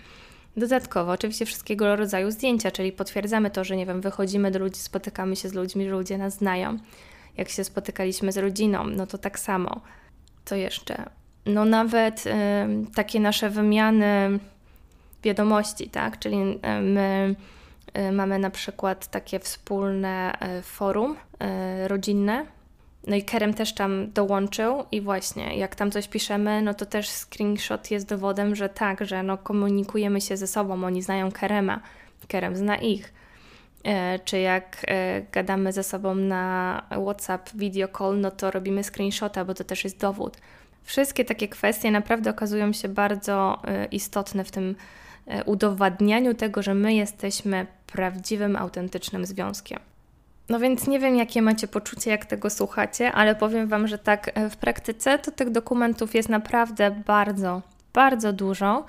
Dodatkowo 0.58 1.12
oczywiście 1.12 1.46
wszystkiego 1.46 1.96
rodzaju 1.96 2.32
zdjęcia, 2.32 2.72
czyli 2.72 2.92
potwierdzamy 2.92 3.52
to, 3.52 3.64
że 3.64 3.78
nie 3.78 3.86
wiem, 3.86 4.02
wychodzimy 4.02 4.52
do 4.52 4.60
ludzi, 4.60 4.80
spotykamy 4.80 5.36
się 5.36 5.50
z 5.50 5.54
ludźmi, 5.54 5.86
że 5.86 5.92
ludzie 5.92 6.18
nas 6.18 6.34
znają. 6.34 6.78
Jak 7.38 7.50
się 7.50 7.64
spotykaliśmy 7.64 8.32
z 8.32 8.38
rodziną, 8.38 8.88
no 8.88 9.08
to 9.08 9.18
tak 9.18 9.40
samo. 9.40 9.82
Co 10.46 10.56
jeszcze? 10.56 11.10
No 11.46 11.66
nawet 11.66 12.28
y, 12.28 12.32
takie 12.96 13.20
nasze 13.20 13.50
wymiany 13.50 14.40
wiadomości, 15.24 15.90
tak? 15.90 16.20
Czyli 16.20 16.38
y, 16.38 16.82
my 16.82 17.36
y, 17.98 18.12
mamy 18.12 18.40
na 18.40 18.50
przykład 18.50 19.08
takie 19.08 19.40
wspólne 19.40 20.38
y, 20.60 20.62
forum 20.62 21.16
y, 21.16 21.88
rodzinne, 21.88 22.46
no 23.10 23.16
i 23.16 23.24
Kerem 23.24 23.54
też 23.54 23.74
tam 23.74 24.12
dołączył 24.12 24.84
i 24.92 25.02
właśnie 25.02 25.58
jak 25.58 25.76
tam 25.76 25.92
coś 25.92 26.08
piszemy, 26.08 26.62
no 26.62 26.74
to 26.74 26.86
też 26.86 27.10
screenshot 27.10 27.92
jest 27.92 28.08
dowodem, 28.08 28.56
że 28.56 28.70
tak, 28.70 29.06
że 29.06 29.24
no 29.24 29.38
komunikujemy 29.38 30.22
się 30.22 30.38
ze 30.38 30.48
sobą, 30.48 30.84
oni 30.84 31.02
znają 31.02 31.32
Kerema, 31.32 31.80
Kerem 32.28 32.56
zna 32.56 32.76
ich. 32.76 33.14
E, 33.84 34.20
czy 34.20 34.40
jak 34.40 34.86
e, 34.88 35.22
gadamy 35.32 35.74
ze 35.74 35.84
sobą 35.84 36.16
na 36.16 36.84
WhatsApp, 37.06 37.50
video 37.56 37.88
call, 37.98 38.20
no 38.20 38.32
to 38.32 38.52
robimy 38.52 38.84
screenshota, 38.84 39.46
bo 39.46 39.54
to 39.54 39.64
też 39.64 39.84
jest 39.84 40.00
dowód. 40.00 40.38
Wszystkie 40.84 41.26
takie 41.26 41.48
kwestie 41.48 41.92
naprawdę 41.92 42.30
okazują 42.30 42.74
się 42.74 42.90
bardzo 42.90 43.62
e, 43.66 43.86
istotne 43.86 44.44
w 44.44 44.52
tym 44.52 44.76
e, 45.28 45.44
udowadnianiu 45.44 46.34
tego, 46.34 46.62
że 46.62 46.74
my 46.74 46.94
jesteśmy 46.94 47.68
prawdziwym, 47.88 48.56
autentycznym 48.56 49.26
związkiem. 49.26 49.80
No 50.50 50.60
więc 50.60 50.88
nie 50.88 51.00
wiem, 51.00 51.16
jakie 51.16 51.42
macie 51.42 51.68
poczucie, 51.68 52.12
jak 52.12 52.26
tego 52.26 52.50
słuchacie, 52.50 53.12
ale 53.12 53.36
powiem 53.36 53.68
Wam, 53.68 53.88
że 53.88 53.98
tak 53.98 54.32
e, 54.34 54.50
w 54.50 54.58
praktyce 54.58 55.20
to 55.20 55.32
tych 55.32 55.50
dokumentów 55.50 56.16
jest 56.16 56.30
naprawdę 56.30 56.92
bardzo, 56.92 57.62
bardzo 57.94 58.34
dużo. 58.34 58.86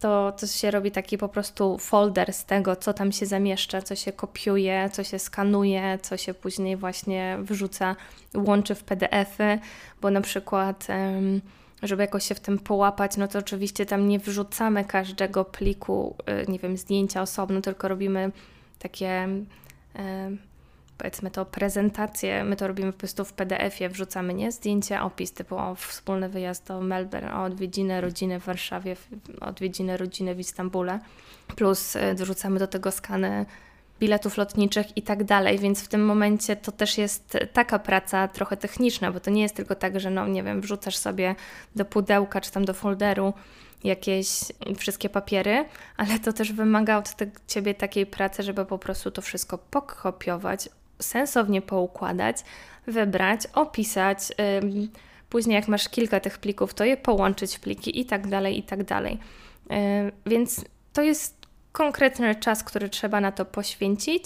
To, 0.00 0.32
to 0.40 0.46
się 0.46 0.70
robi 0.70 0.90
taki 0.90 1.18
po 1.18 1.28
prostu 1.28 1.78
folder 1.78 2.32
z 2.32 2.44
tego, 2.44 2.76
co 2.76 2.92
tam 2.92 3.12
się 3.12 3.26
zamieszcza, 3.26 3.82
co 3.82 3.96
się 3.96 4.12
kopiuje, 4.12 4.90
co 4.92 5.04
się 5.04 5.18
skanuje, 5.18 5.98
co 6.02 6.16
się 6.16 6.34
później 6.34 6.76
właśnie 6.76 7.38
wrzuca, 7.40 7.96
łączy 8.34 8.74
w 8.74 8.84
PDF-y, 8.84 9.58
bo 10.00 10.10
na 10.10 10.20
przykład. 10.20 10.86
Um, 10.88 11.40
żeby 11.82 12.02
jakoś 12.02 12.28
się 12.28 12.34
w 12.34 12.40
tym 12.40 12.58
połapać, 12.58 13.16
no 13.16 13.28
to 13.28 13.38
oczywiście 13.38 13.86
tam 13.86 14.08
nie 14.08 14.18
wrzucamy 14.18 14.84
każdego 14.84 15.44
pliku, 15.44 16.16
y, 16.42 16.50
nie 16.50 16.58
wiem, 16.58 16.76
zdjęcia 16.76 17.22
osobno, 17.22 17.60
tylko 17.60 17.88
robimy 17.88 18.32
takie, 18.78 19.28
powiedzmy 20.98 21.30
to, 21.30 21.44
prezentacje. 21.44 22.44
My 22.44 22.56
to 22.56 22.68
robimy 22.68 22.92
po 22.92 22.98
prostu 22.98 23.24
w 23.24 23.32
PDF-ie, 23.32 23.90
wrzucamy, 23.90 24.34
nie? 24.34 24.52
Zdjęcia, 24.52 25.04
opis, 25.04 25.32
typu 25.32 25.56
o, 25.56 25.74
wspólny 25.74 26.28
wyjazd 26.28 26.66
do 26.66 26.80
Melbourne, 26.80 27.34
o 27.34 27.42
odwiedziny 27.42 28.00
rodziny 28.00 28.40
w 28.40 28.44
Warszawie, 28.44 28.96
odwiedziny 29.40 29.96
rodziny 29.96 30.34
w 30.34 30.40
Istambule, 30.40 31.00
plus 31.56 31.96
y, 31.96 32.14
dorzucamy 32.14 32.58
do 32.58 32.66
tego 32.66 32.90
skany 32.90 33.46
biletów 34.00 34.36
lotniczych 34.36 34.96
i 34.96 35.02
tak 35.02 35.24
dalej, 35.24 35.58
więc 35.58 35.82
w 35.82 35.88
tym 35.88 36.04
momencie 36.04 36.56
to 36.56 36.72
też 36.72 36.98
jest 36.98 37.38
taka 37.52 37.78
praca 37.78 38.28
trochę 38.28 38.56
techniczna, 38.56 39.12
bo 39.12 39.20
to 39.20 39.30
nie 39.30 39.42
jest 39.42 39.56
tylko 39.56 39.74
tak, 39.74 40.00
że 40.00 40.10
no 40.10 40.26
nie 40.26 40.42
wiem, 40.42 40.60
wrzucasz 40.60 40.96
sobie 40.96 41.34
do 41.76 41.84
pudełka 41.84 42.40
czy 42.40 42.50
tam 42.52 42.64
do 42.64 42.74
folderu 42.74 43.32
jakieś 43.84 44.28
wszystkie 44.76 45.08
papiery, 45.08 45.64
ale 45.96 46.18
to 46.18 46.32
też 46.32 46.52
wymaga 46.52 46.98
od 46.98 47.16
Ciebie 47.46 47.74
takiej 47.74 48.06
pracy, 48.06 48.42
żeby 48.42 48.64
po 48.64 48.78
prostu 48.78 49.10
to 49.10 49.22
wszystko 49.22 49.58
pokopiować, 49.58 50.68
sensownie 50.98 51.62
poukładać, 51.62 52.36
wybrać, 52.86 53.40
opisać, 53.54 54.18
później 55.28 55.54
jak 55.54 55.68
masz 55.68 55.88
kilka 55.88 56.20
tych 56.20 56.38
plików, 56.38 56.74
to 56.74 56.84
je 56.84 56.96
połączyć 56.96 57.56
w 57.56 57.60
pliki 57.60 58.00
i 58.00 58.04
tak 58.04 58.26
dalej, 58.26 58.58
i 58.58 58.62
tak 58.62 58.84
dalej. 58.84 59.18
Więc 60.26 60.64
to 60.92 61.02
jest 61.02 61.46
konkretny 61.72 62.34
czas, 62.34 62.64
który 62.64 62.88
trzeba 62.88 63.20
na 63.20 63.32
to 63.32 63.44
poświęcić. 63.44 64.24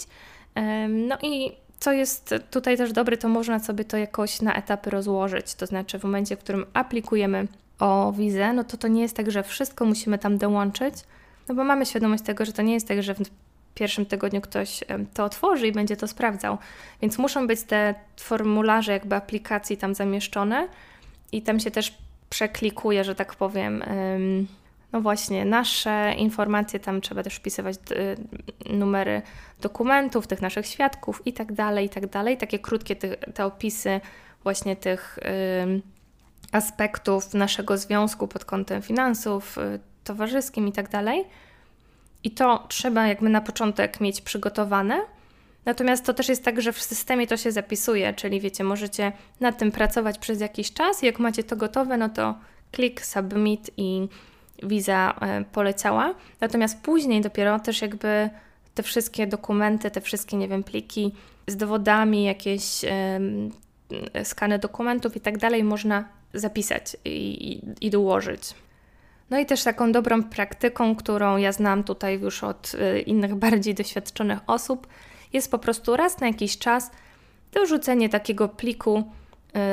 No 0.89 1.17
i 1.21 1.51
co 1.79 1.91
jest 1.91 2.35
tutaj 2.51 2.77
też 2.77 2.93
dobre, 2.93 3.17
to 3.17 3.29
można 3.29 3.59
sobie 3.59 3.85
to 3.85 3.97
jakoś 3.97 4.41
na 4.41 4.53
etapy 4.55 4.89
rozłożyć. 4.89 5.55
To 5.55 5.65
znaczy, 5.65 5.99
w 5.99 6.03
momencie, 6.03 6.35
w 6.35 6.39
którym 6.39 6.65
aplikujemy 6.73 7.47
o 7.79 8.11
wizę, 8.11 8.53
no 8.53 8.63
to 8.63 8.77
to 8.77 8.87
nie 8.87 9.01
jest 9.01 9.15
tak, 9.15 9.31
że 9.31 9.43
wszystko 9.43 9.85
musimy 9.85 10.17
tam 10.17 10.37
dołączyć, 10.37 10.93
no 11.47 11.55
bo 11.55 11.63
mamy 11.63 11.85
świadomość 11.85 12.23
tego, 12.23 12.45
że 12.45 12.53
to 12.53 12.61
nie 12.61 12.73
jest 12.73 12.87
tak, 12.87 13.03
że 13.03 13.15
w 13.15 13.19
pierwszym 13.79 14.05
tygodniu 14.05 14.41
ktoś 14.41 14.83
to 15.13 15.25
otworzy 15.25 15.67
i 15.67 15.71
będzie 15.71 15.97
to 15.97 16.07
sprawdzał. 16.07 16.57
Więc 17.01 17.17
muszą 17.17 17.47
być 17.47 17.63
te 17.63 17.95
formularze, 18.19 18.91
jakby 18.91 19.15
aplikacji 19.15 19.77
tam 19.77 19.95
zamieszczone 19.95 20.67
i 21.31 21.41
tam 21.41 21.59
się 21.59 21.71
też 21.71 21.97
przeklikuje, 22.29 23.03
że 23.03 23.15
tak 23.15 23.35
powiem 23.35 23.83
no 24.91 25.01
właśnie, 25.01 25.45
nasze 25.45 26.13
informacje, 26.17 26.79
tam 26.79 27.01
trzeba 27.01 27.23
też 27.23 27.35
wpisywać 27.35 27.75
numery 28.69 29.21
dokumentów, 29.61 30.27
tych 30.27 30.41
naszych 30.41 30.67
świadków 30.67 31.21
i 31.25 31.33
tak 31.33 31.53
dalej, 31.53 31.85
i 31.85 31.89
tak 31.89 32.07
dalej. 32.07 32.37
Takie 32.37 32.59
krótkie 32.59 32.95
te, 32.95 33.17
te 33.17 33.45
opisy 33.45 34.01
właśnie 34.43 34.75
tych 34.75 35.19
aspektów 36.51 37.33
naszego 37.33 37.77
związku 37.77 38.27
pod 38.27 38.45
kątem 38.45 38.81
finansów, 38.81 39.57
y, 39.57 39.79
towarzyskim 40.03 40.67
i 40.67 40.71
tak 40.71 40.89
dalej. 40.89 41.25
I 42.23 42.31
to 42.31 42.65
trzeba 42.67 43.07
jakby 43.07 43.29
na 43.29 43.41
początek 43.41 44.01
mieć 44.01 44.21
przygotowane. 44.21 45.01
Natomiast 45.65 46.05
to 46.05 46.13
też 46.13 46.29
jest 46.29 46.43
tak, 46.43 46.61
że 46.61 46.73
w 46.73 46.81
systemie 46.81 47.27
to 47.27 47.37
się 47.37 47.51
zapisuje, 47.51 48.13
czyli 48.13 48.41
wiecie, 48.41 48.63
możecie 48.63 49.11
nad 49.39 49.57
tym 49.57 49.71
pracować 49.71 50.17
przez 50.17 50.41
jakiś 50.41 50.73
czas 50.73 51.01
jak 51.01 51.19
macie 51.19 51.43
to 51.43 51.55
gotowe, 51.55 51.97
no 51.97 52.09
to 52.09 52.35
klik 52.71 53.05
submit 53.05 53.71
i 53.77 54.07
wiza 54.63 55.15
e, 55.21 55.43
poleciała. 55.43 56.15
Natomiast 56.41 56.81
później 56.81 57.21
dopiero 57.21 57.59
też 57.59 57.81
jakby 57.81 58.29
te 58.75 58.83
wszystkie 58.83 59.27
dokumenty, 59.27 59.91
te 59.91 60.01
wszystkie, 60.01 60.37
nie 60.37 60.47
wiem, 60.47 60.63
pliki 60.63 61.11
z 61.47 61.57
dowodami, 61.57 62.23
jakieś 62.23 62.63
skany 64.23 64.59
dokumentów 64.59 65.15
i 65.15 65.19
tak 65.19 65.37
dalej 65.37 65.63
można 65.63 66.09
zapisać 66.33 66.97
i, 67.05 67.61
i 67.81 67.89
dołożyć. 67.89 68.41
No 69.29 69.39
i 69.39 69.45
też 69.45 69.63
taką 69.63 69.91
dobrą 69.91 70.23
praktyką, 70.23 70.95
którą 70.95 71.37
ja 71.37 71.51
znam 71.51 71.83
tutaj 71.83 72.19
już 72.19 72.43
od 72.43 72.71
e, 72.79 72.99
innych 72.99 73.35
bardziej 73.45 73.73
doświadczonych 73.73 74.39
osób, 74.47 74.87
jest 75.33 75.51
po 75.51 75.59
prostu 75.59 75.95
raz 75.95 76.19
na 76.19 76.27
jakiś 76.27 76.57
czas 76.57 76.91
dorzucenie 77.51 78.09
takiego 78.09 78.49
pliku 78.49 79.03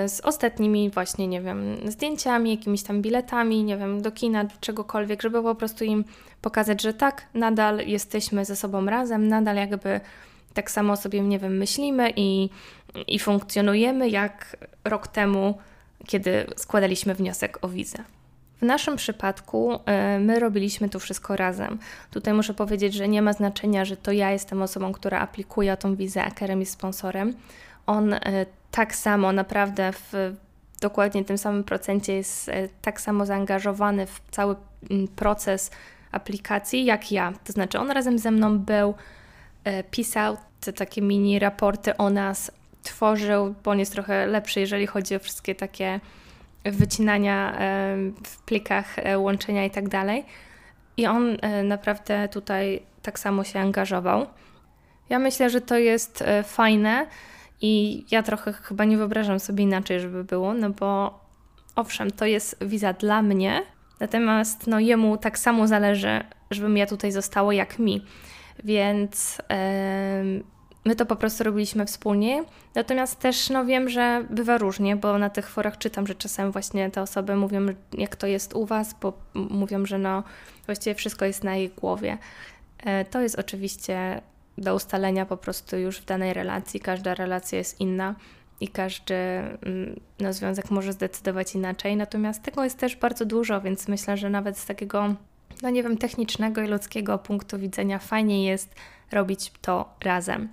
Y, 0.05 0.09
z 0.09 0.21
ostatnimi 0.21 0.91
właśnie, 0.91 1.27
nie 1.27 1.41
wiem, 1.41 1.77
zdjęciami, 1.87 2.51
jakimiś 2.51 2.83
tam 2.83 3.03
biletami, 3.03 3.65
nie 3.65 3.77
wiem, 3.77 4.03
do 4.03 4.13
kina, 4.13 4.45
czegokolwiek, 4.61 5.23
żeby 5.23 5.43
po 5.43 5.55
prostu 5.55 5.85
im 5.85 6.05
pokazać, 6.43 6.83
że 6.83 6.95
tak, 6.95 7.27
nadal 7.35 7.79
jesteśmy 7.79 8.45
ze 8.45 8.57
sobą 8.57 8.87
razem, 8.87 9.29
nadal 9.29 9.57
jakby 9.57 10.01
tak 10.55 10.71
samo 10.71 10.97
sobie, 10.97 11.21
nie 11.21 11.39
wiem, 11.39 11.57
myślimy 11.57 12.13
i, 12.17 12.51
i 13.07 13.19
funkcjonujemy 13.19 14.09
jak 14.09 14.57
rok 14.85 15.09
temu, 15.09 15.59
kiedy 16.07 16.47
składaliśmy 16.57 17.15
wniosek 17.15 17.59
o 17.63 17.69
wizę. 17.69 17.99
W 18.61 18.63
naszym 18.63 18.97
przypadku 18.97 19.75
y, 19.75 19.79
my 20.21 20.41
robiliśmy 20.41 20.89
to 20.89 20.99
wszystko 20.99 21.37
razem. 21.37 21.79
Tutaj 22.11 22.35
muszę 22.35 22.55
powiedzieć, 22.55 22.95
że 22.95 23.09
nie 23.09 23.23
ma 23.23 23.33
znaczenia, 23.33 23.85
że 23.85 23.97
to 23.97 24.13
ja 24.13 24.31
jestem 24.31 24.63
osobą, 24.63 24.93
która 24.93 25.21
aplikuje 25.21 25.77
tą 25.77 25.97
wizę, 25.97 26.25
a 26.25 26.31
Kerem 26.31 26.61
jest 26.61 26.73
sponsorem. 26.73 27.35
On 27.87 28.13
y, 28.13 28.21
tak 28.71 28.95
samo, 28.95 29.33
naprawdę 29.33 29.93
w 29.93 30.37
dokładnie 30.81 31.25
tym 31.25 31.39
samym 31.39 31.65
procencie 31.65 32.13
jest 32.13 32.49
e, 32.49 32.69
tak 32.83 33.01
samo 33.01 33.27
zaangażowany 33.27 34.07
w 34.07 34.21
cały 34.31 34.57
proces 35.17 35.71
aplikacji 36.13 36.85
jak 36.85 37.13
ja. 37.13 37.33
To 37.45 37.53
znaczy, 37.53 37.79
on 37.79 37.91
razem 37.91 38.19
ze 38.19 38.31
mną 38.31 38.59
był, 38.59 38.95
e, 39.65 39.85
pisał 39.85 40.37
te 40.61 40.73
takie 40.73 41.03
mini 41.03 41.39
raporty 41.39 41.97
o 41.97 42.11
nas, 42.11 42.51
tworzył, 42.83 43.55
bo 43.65 43.71
on 43.71 43.79
jest 43.79 43.93
trochę 43.93 44.27
lepszy, 44.27 44.61
jeżeli 44.61 44.87
chodzi 44.87 45.17
o 45.17 45.19
wszystkie 45.19 45.55
takie 45.55 46.01
wycinania 46.73 47.53
e, 47.53 47.97
w 48.25 48.43
plikach, 48.43 48.97
łączenia 49.17 49.65
i 49.65 49.71
tak 49.71 49.89
dalej. 49.89 50.25
I 50.97 51.07
on 51.07 51.37
naprawdę 51.65 52.29
tutaj 52.29 52.83
tak 53.03 53.19
samo 53.19 53.45
się 53.45 53.61
angażował. 53.61 54.27
Ja 55.09 55.19
myślę, 55.19 55.51
że 55.51 55.61
to 55.61 55.79
jest 55.79 56.25
fajne 56.45 57.07
i 57.61 58.05
ja 58.11 58.23
trochę 58.23 58.53
chyba 58.53 58.85
nie 58.85 58.97
wyobrażam 58.97 59.41
sobie 59.41 59.65
inaczej, 59.65 60.01
żeby 60.01 60.25
było, 60.25 60.55
no 60.55 60.71
bo 60.71 61.21
owszem, 61.77 62.11
to 62.11 62.27
jest 62.27 62.65
wiza 62.65 62.93
dla 62.93 63.23
mnie, 63.23 63.63
natomiast 64.01 64.67
no, 64.67 64.81
jemu 64.81 65.17
tak 65.17 65.39
samo 65.39 65.67
zależy, 65.67 66.25
żebym 66.51 66.77
ja 66.77 66.87
tutaj 66.87 67.13
została 67.13 67.55
jak 67.55 67.79
mi. 67.79 68.05
Więc 68.65 69.39
yy, 69.39 70.45
my 70.87 70.97
to 70.97 71.07
po 71.07 71.17
prostu 71.17 71.45
robiliśmy 71.45 71.87
wspólnie. 71.87 72.45
Natomiast 72.75 73.19
też 73.19 73.51
no, 73.51 73.65
wiem, 73.65 73.89
że 73.89 74.25
bywa 74.31 74.59
różnie, 74.59 74.97
bo 74.97 75.19
na 75.19 75.31
tych 75.31 75.49
forach 75.49 75.79
czytam, 75.79 76.07
że 76.07 76.15
czasem 76.15 76.53
właśnie 76.53 76.91
te 76.91 77.03
osoby 77.03 77.37
mówią, 77.37 77.67
jak 77.93 78.17
to 78.17 78.27
jest 78.27 78.55
u 78.55 78.67
Was, 78.67 78.95
bo 79.01 79.13
mówią, 79.35 79.87
że 79.87 79.99
no 79.99 80.23
właściwie 80.67 80.95
wszystko 80.95 81.25
jest 81.25 81.45
na 81.45 81.57
jej 81.57 81.69
głowie. 81.69 82.19
Yy, 82.85 83.05
to 83.11 83.21
jest 83.21 83.39
oczywiście 83.39 84.21
do 84.59 84.75
ustalenia 84.75 85.27
po 85.27 85.37
prostu 85.37 85.77
już 85.77 85.99
w 85.99 86.05
danej 86.05 86.35
relacji. 86.35 86.81
Każda 86.81 87.15
relacja 87.15 87.59
jest 87.59 87.81
inna 87.81 88.15
i 88.61 88.69
każdy 88.69 89.15
mm, 89.15 90.01
no, 90.21 90.33
związek 90.33 90.71
może 90.71 90.93
zdecydować 90.93 91.55
inaczej. 91.55 91.97
Natomiast 91.97 92.43
tego 92.43 92.65
jest 92.65 92.79
też 92.79 92.97
bardzo 92.97 93.25
dużo, 93.25 93.61
więc 93.61 93.89
myślę, 93.89 94.17
że 94.17 94.31
nawet 94.31 94.59
z 94.59 94.67
takiego, 94.67 95.15
no 95.63 95.71
nie 95.71 95.83
wiem, 95.83 95.99
technicznego 95.99 96.63
i 96.63 96.69
ludzkiego 96.69 97.19
punktu 97.19 97.59
widzenia 97.59 97.99
fajnie 97.99 98.47
jest 98.47 98.75
robić 99.13 99.53
to 99.61 99.95
razem. 100.05 100.49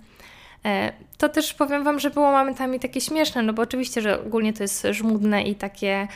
E, 0.64 0.92
to 1.18 1.28
też 1.28 1.54
powiem 1.54 1.84
Wam, 1.84 2.00
że 2.00 2.10
było 2.10 2.32
momentami 2.32 2.80
takie 2.80 3.00
śmieszne, 3.00 3.42
no 3.42 3.52
bo 3.52 3.62
oczywiście, 3.62 4.00
że 4.00 4.20
ogólnie 4.20 4.52
to 4.52 4.62
jest 4.62 4.86
żmudne 4.90 5.42
i 5.42 5.54
takie 5.54 6.08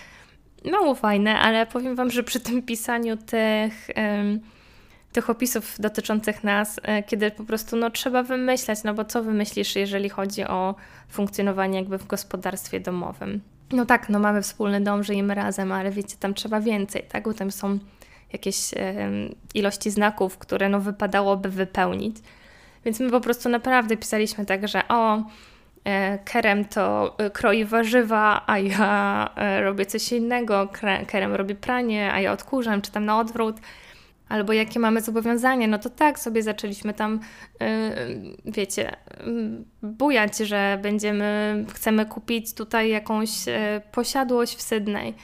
mało 0.64 0.94
fajne, 0.94 1.38
ale 1.38 1.66
powiem 1.66 1.96
Wam, 1.96 2.10
że 2.10 2.22
przy 2.22 2.40
tym 2.40 2.62
pisaniu 2.62 3.16
tych 3.16 3.88
tych 5.12 5.30
opisów 5.30 5.76
dotyczących 5.78 6.44
nas, 6.44 6.80
e, 6.82 7.02
kiedy 7.02 7.30
po 7.30 7.44
prostu 7.44 7.76
no, 7.76 7.90
trzeba 7.90 8.22
wymyślać, 8.22 8.84
no 8.84 8.94
bo 8.94 9.04
co 9.04 9.22
wymyślisz, 9.22 9.76
jeżeli 9.76 10.08
chodzi 10.08 10.44
o 10.44 10.74
funkcjonowanie 11.08 11.78
jakby 11.78 11.98
w 11.98 12.06
gospodarstwie 12.06 12.80
domowym. 12.80 13.40
No 13.72 13.86
tak, 13.86 14.08
no 14.08 14.18
mamy 14.18 14.42
wspólny 14.42 14.80
dom, 14.80 15.04
żyjemy 15.04 15.34
razem, 15.34 15.72
ale 15.72 15.90
wiecie, 15.90 16.16
tam 16.20 16.34
trzeba 16.34 16.60
więcej, 16.60 17.02
tak? 17.08 17.24
Bo 17.24 17.34
tam 17.34 17.50
są 17.50 17.78
jakieś 18.32 18.70
ilości 19.54 19.90
znaków, 19.90 20.38
które 20.38 20.68
no 20.68 20.80
wypadałoby 20.80 21.48
wypełnić. 21.48 22.16
Więc 22.84 23.00
my 23.00 23.10
po 23.10 23.20
prostu 23.20 23.48
naprawdę 23.48 23.96
pisaliśmy 23.96 24.46
tak, 24.46 24.68
że 24.68 24.88
o, 24.88 25.22
e, 25.84 26.18
Kerem 26.18 26.64
to 26.64 27.14
e, 27.18 27.30
kroi 27.30 27.64
warzywa, 27.64 28.44
a 28.46 28.58
ja 28.58 29.30
e, 29.36 29.62
robię 29.62 29.86
coś 29.86 30.12
innego, 30.12 30.68
Kerem 31.06 31.34
robi 31.34 31.54
pranie, 31.54 32.12
a 32.12 32.20
ja 32.20 32.32
odkurzam, 32.32 32.82
czy 32.82 32.92
tam 32.92 33.04
na 33.04 33.18
odwrót 33.20 33.56
albo 34.28 34.52
jakie 34.52 34.80
mamy 34.80 35.00
zobowiązanie, 35.00 35.68
no 35.68 35.78
to 35.78 35.90
tak 35.90 36.18
sobie 36.18 36.42
zaczęliśmy 36.42 36.94
tam, 36.94 37.20
wiecie, 38.44 38.96
bujać, 39.82 40.38
że 40.38 40.78
będziemy, 40.82 41.64
chcemy 41.74 42.06
kupić 42.06 42.54
tutaj 42.54 42.88
jakąś 42.88 43.30
posiadłość 43.92 44.56
w 44.56 44.62
Sydney. 44.62 45.14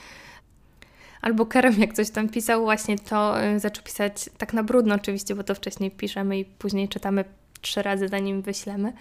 Albo 1.25 1.47
Kerem, 1.47 1.81
jak 1.81 1.93
coś 1.93 2.11
tam 2.11 2.29
pisał, 2.29 2.63
właśnie 2.63 2.99
to 2.99 3.41
yy, 3.41 3.61
zaczął 3.61 3.85
pisać 3.85 4.31
tak 4.39 4.53
na 4.53 4.63
brudno 4.63 4.95
oczywiście, 4.95 5.35
bo 5.35 5.45
to 5.45 5.55
wcześniej 5.55 5.91
piszemy 5.91 6.39
i 6.39 6.45
później 6.45 6.89
czytamy 6.89 7.25
trzy 7.61 7.83
razy, 7.83 8.09
zanim 8.09 8.43
wyślemy. 8.43 8.93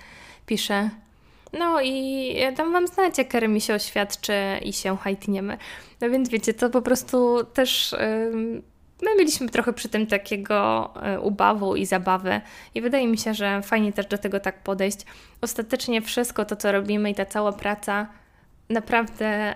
Pisze, 0.45 0.89
No 1.53 1.81
i 1.81 2.35
dam 2.57 2.71
Wam 2.71 2.87
znać, 2.87 3.17
jak 3.17 3.27
Kary 3.27 3.47
mi 3.47 3.61
się 3.61 3.73
oświadczy 3.73 4.33
i 4.61 4.73
się 4.73 4.97
hajtniemy. 4.97 5.57
No 6.01 6.09
więc 6.09 6.29
wiecie, 6.29 6.53
to 6.53 6.69
po 6.69 6.81
prostu 6.81 7.43
też... 7.53 7.95
My 9.01 9.15
mieliśmy 9.17 9.49
trochę 9.49 9.73
przy 9.73 9.89
tym 9.89 10.07
takiego 10.07 10.89
e, 11.01 11.19
ubawu 11.19 11.75
i 11.75 11.85
zabawy, 11.85 12.41
i 12.75 12.81
wydaje 12.81 13.07
mi 13.07 13.17
się, 13.17 13.33
że 13.33 13.61
fajnie 13.61 13.93
też 13.93 14.05
do 14.05 14.17
tego 14.17 14.39
tak 14.39 14.63
podejść. 14.63 14.99
Ostatecznie 15.41 16.01
wszystko 16.01 16.45
to, 16.45 16.55
co 16.55 16.71
robimy 16.71 17.11
i 17.11 17.15
ta 17.15 17.25
cała 17.25 17.51
praca 17.51 18.07
naprawdę 18.69 19.55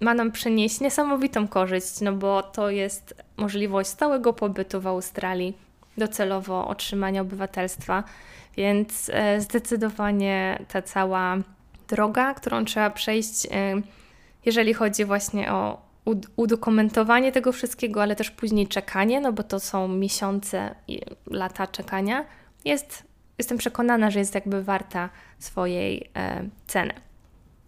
ma 0.00 0.14
nam 0.14 0.32
przynieść 0.32 0.80
niesamowitą 0.80 1.48
korzyść, 1.48 2.00
no 2.00 2.12
bo 2.12 2.42
to 2.42 2.70
jest 2.70 3.22
możliwość 3.36 3.90
stałego 3.90 4.32
pobytu 4.32 4.80
w 4.80 4.86
Australii, 4.86 5.58
docelowo 5.98 6.68
otrzymania 6.68 7.20
obywatelstwa, 7.20 8.04
więc 8.56 9.10
e, 9.14 9.40
zdecydowanie 9.40 10.58
ta 10.68 10.82
cała 10.82 11.36
droga, 11.88 12.34
którą 12.34 12.64
trzeba 12.64 12.90
przejść, 12.90 13.46
e, 13.46 13.74
jeżeli 14.44 14.74
chodzi 14.74 15.04
właśnie 15.04 15.52
o 15.52 15.84
udokumentowanie 16.36 17.32
tego 17.32 17.52
wszystkiego, 17.52 18.02
ale 18.02 18.16
też 18.16 18.30
później 18.30 18.68
czekanie, 18.68 19.20
no 19.20 19.32
bo 19.32 19.42
to 19.42 19.60
są 19.60 19.88
miesiące 19.88 20.74
i 20.88 21.00
lata 21.26 21.66
czekania, 21.66 22.24
jest, 22.64 23.02
jestem 23.38 23.58
przekonana, 23.58 24.10
że 24.10 24.18
jest 24.18 24.34
jakby 24.34 24.62
warta 24.62 25.10
swojej 25.38 26.10
e, 26.16 26.44
ceny. 26.66 27.03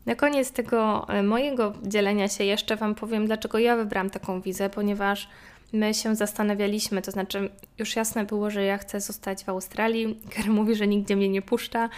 Na 0.06 0.14
koniec 0.14 0.52
tego 0.52 1.08
e, 1.08 1.22
mojego 1.22 1.72
dzielenia 1.82 2.28
się 2.28 2.44
jeszcze 2.44 2.76
Wam 2.76 2.94
powiem, 2.94 3.26
dlaczego 3.26 3.58
ja 3.58 3.76
wybrałam 3.76 4.10
taką 4.10 4.40
wizę, 4.40 4.70
ponieważ 4.70 5.28
my 5.72 5.94
się 5.94 6.16
zastanawialiśmy, 6.16 7.02
to 7.02 7.10
znaczy 7.10 7.50
już 7.78 7.96
jasne 7.96 8.24
było, 8.24 8.50
że 8.50 8.64
ja 8.64 8.78
chcę 8.78 9.00
zostać 9.00 9.44
w 9.44 9.48
Australii. 9.48 10.20
Kerry 10.34 10.50
mówi, 10.50 10.74
że 10.74 10.86
nigdzie 10.86 11.16
mnie 11.16 11.28
nie 11.28 11.42
puszcza. 11.42 11.88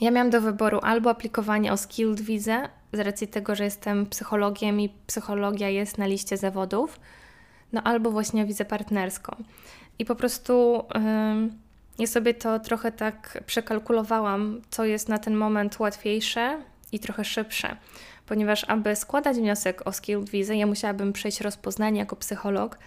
Ja 0.00 0.10
miałam 0.10 0.30
do 0.30 0.40
wyboru 0.40 0.78
albo 0.82 1.10
aplikowanie 1.10 1.72
o 1.72 1.76
skilled 1.76 2.20
wizę, 2.20 2.68
z 2.92 2.98
racji 2.98 3.28
tego, 3.28 3.54
że 3.54 3.64
jestem 3.64 4.06
psychologiem 4.06 4.80
i 4.80 4.88
psychologia 5.06 5.68
jest 5.68 5.98
na 5.98 6.06
liście 6.06 6.36
zawodów, 6.36 7.00
no 7.72 7.82
albo 7.82 8.10
właśnie 8.10 8.46
wizę 8.46 8.64
partnerską. 8.64 9.36
I 9.98 10.04
po 10.04 10.14
prostu 10.14 10.84
yy, 10.94 11.50
ja 11.98 12.06
sobie 12.06 12.34
to 12.34 12.60
trochę 12.60 12.92
tak 12.92 13.42
przekalkulowałam, 13.46 14.60
co 14.70 14.84
jest 14.84 15.08
na 15.08 15.18
ten 15.18 15.34
moment 15.36 15.80
łatwiejsze 15.80 16.62
i 16.96 17.00
trochę 17.00 17.24
szybsze, 17.24 17.76
ponieważ 18.26 18.64
aby 18.68 18.96
składać 18.96 19.36
wniosek 19.36 19.86
o 19.86 19.92
skilled 19.92 20.30
visa, 20.30 20.54
ja 20.54 20.66
musiałabym 20.66 21.12
przejść 21.12 21.40
rozpoznanie 21.40 22.00
jako 22.00 22.16
psycholog, 22.16 22.78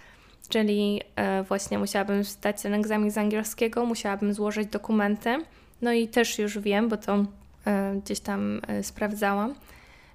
czyli 0.48 0.94
yy, 0.94 1.42
właśnie 1.48 1.78
musiałabym 1.78 2.24
zdać 2.24 2.62
ten 2.62 2.74
egzamin 2.74 3.10
z 3.10 3.18
angielskiego, 3.18 3.86
musiałabym 3.86 4.34
złożyć 4.34 4.68
dokumenty, 4.68 5.44
no 5.82 5.92
i 5.92 6.08
też 6.08 6.38
już 6.38 6.58
wiem, 6.58 6.88
bo 6.88 6.96
to 6.96 7.16
yy, 7.16 8.00
gdzieś 8.04 8.20
tam 8.20 8.60
yy, 8.68 8.82
sprawdzałam, 8.84 9.54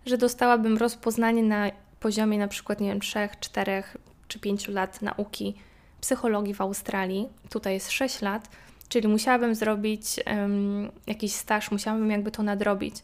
że 0.05 0.17
dostałabym 0.17 0.77
rozpoznanie 0.77 1.43
na 1.43 1.71
poziomie 1.99 2.37
na 2.37 2.47
przykład, 2.47 2.81
nie 2.81 2.89
wiem, 2.89 2.99
3, 2.99 3.29
4 3.39 3.83
czy 4.27 4.39
5 4.39 4.67
lat 4.67 5.01
nauki 5.01 5.55
psychologii 6.01 6.53
w 6.53 6.61
Australii. 6.61 7.29
Tutaj 7.49 7.73
jest 7.73 7.91
6 7.91 8.21
lat, 8.21 8.49
czyli 8.89 9.07
musiałabym 9.07 9.55
zrobić 9.55 10.19
um, 10.27 10.91
jakiś 11.07 11.33
staż, 11.33 11.71
musiałabym 11.71 12.11
jakby 12.11 12.31
to 12.31 12.43
nadrobić. 12.43 12.95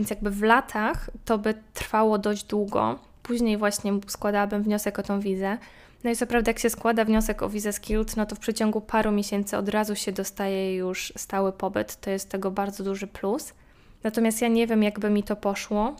Więc 0.00 0.10
jakby 0.10 0.30
w 0.30 0.42
latach 0.42 1.10
to 1.24 1.38
by 1.38 1.54
trwało 1.74 2.18
dość 2.18 2.44
długo. 2.44 2.98
Później 3.22 3.56
właśnie 3.56 3.92
składałabym 4.06 4.62
wniosek 4.62 4.98
o 4.98 5.02
tą 5.02 5.20
wizę. 5.20 5.58
No 6.04 6.10
i 6.10 6.16
co 6.16 6.26
prawda, 6.26 6.50
jak 6.50 6.58
się 6.58 6.70
składa 6.70 7.04
wniosek 7.04 7.42
o 7.42 7.48
wizę 7.48 7.72
skilled, 7.72 8.16
no 8.16 8.26
to 8.26 8.36
w 8.36 8.38
przeciągu 8.38 8.80
paru 8.80 9.12
miesięcy 9.12 9.56
od 9.56 9.68
razu 9.68 9.96
się 9.96 10.12
dostaje 10.12 10.76
już 10.76 11.12
stały 11.16 11.52
pobyt. 11.52 12.00
To 12.00 12.10
jest 12.10 12.28
tego 12.28 12.50
bardzo 12.50 12.84
duży 12.84 13.06
plus. 13.06 13.52
Natomiast 14.02 14.42
ja 14.42 14.48
nie 14.48 14.66
wiem, 14.66 14.82
jakby 14.82 15.10
mi 15.10 15.22
to 15.22 15.36
poszło, 15.36 15.96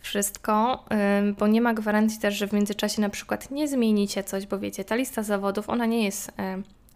wszystko, 0.00 0.84
bo 1.38 1.46
nie 1.46 1.60
ma 1.60 1.74
gwarancji 1.74 2.20
też, 2.20 2.34
że 2.34 2.48
w 2.48 2.52
międzyczasie 2.52 3.00
na 3.00 3.08
przykład 3.08 3.50
nie 3.50 3.68
zmienicie 3.68 4.24
coś, 4.24 4.46
bo 4.46 4.58
wiecie, 4.58 4.84
ta 4.84 4.94
lista 4.94 5.22
zawodów, 5.22 5.68
ona 5.68 5.86
nie 5.86 6.04
jest, 6.04 6.32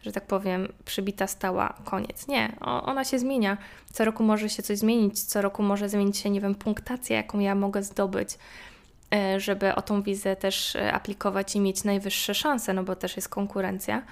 że 0.02 0.12
tak 0.12 0.26
powiem, 0.26 0.72
przybita 0.84 1.26
stała, 1.26 1.74
koniec. 1.84 2.28
Nie, 2.28 2.56
ona 2.60 3.04
się 3.04 3.18
zmienia. 3.18 3.56
Co 3.92 4.04
roku 4.04 4.24
może 4.24 4.48
się 4.48 4.62
coś 4.62 4.78
zmienić, 4.78 5.22
co 5.22 5.42
roku 5.42 5.62
może 5.62 5.88
zmienić 5.88 6.16
się, 6.16 6.30
nie 6.30 6.40
wiem, 6.40 6.54
punktacja, 6.54 7.16
jaką 7.16 7.38
ja 7.38 7.54
mogę 7.54 7.82
zdobyć, 7.82 8.28
e, 9.14 9.40
żeby 9.40 9.74
o 9.74 9.82
tą 9.82 10.02
wizę 10.02 10.36
też 10.36 10.76
e, 10.76 10.92
aplikować 10.92 11.56
i 11.56 11.60
mieć 11.60 11.84
najwyższe 11.84 12.34
szanse, 12.34 12.74
no 12.74 12.84
bo 12.84 12.96
też 12.96 13.16
jest 13.16 13.28
konkurencja. 13.28 14.02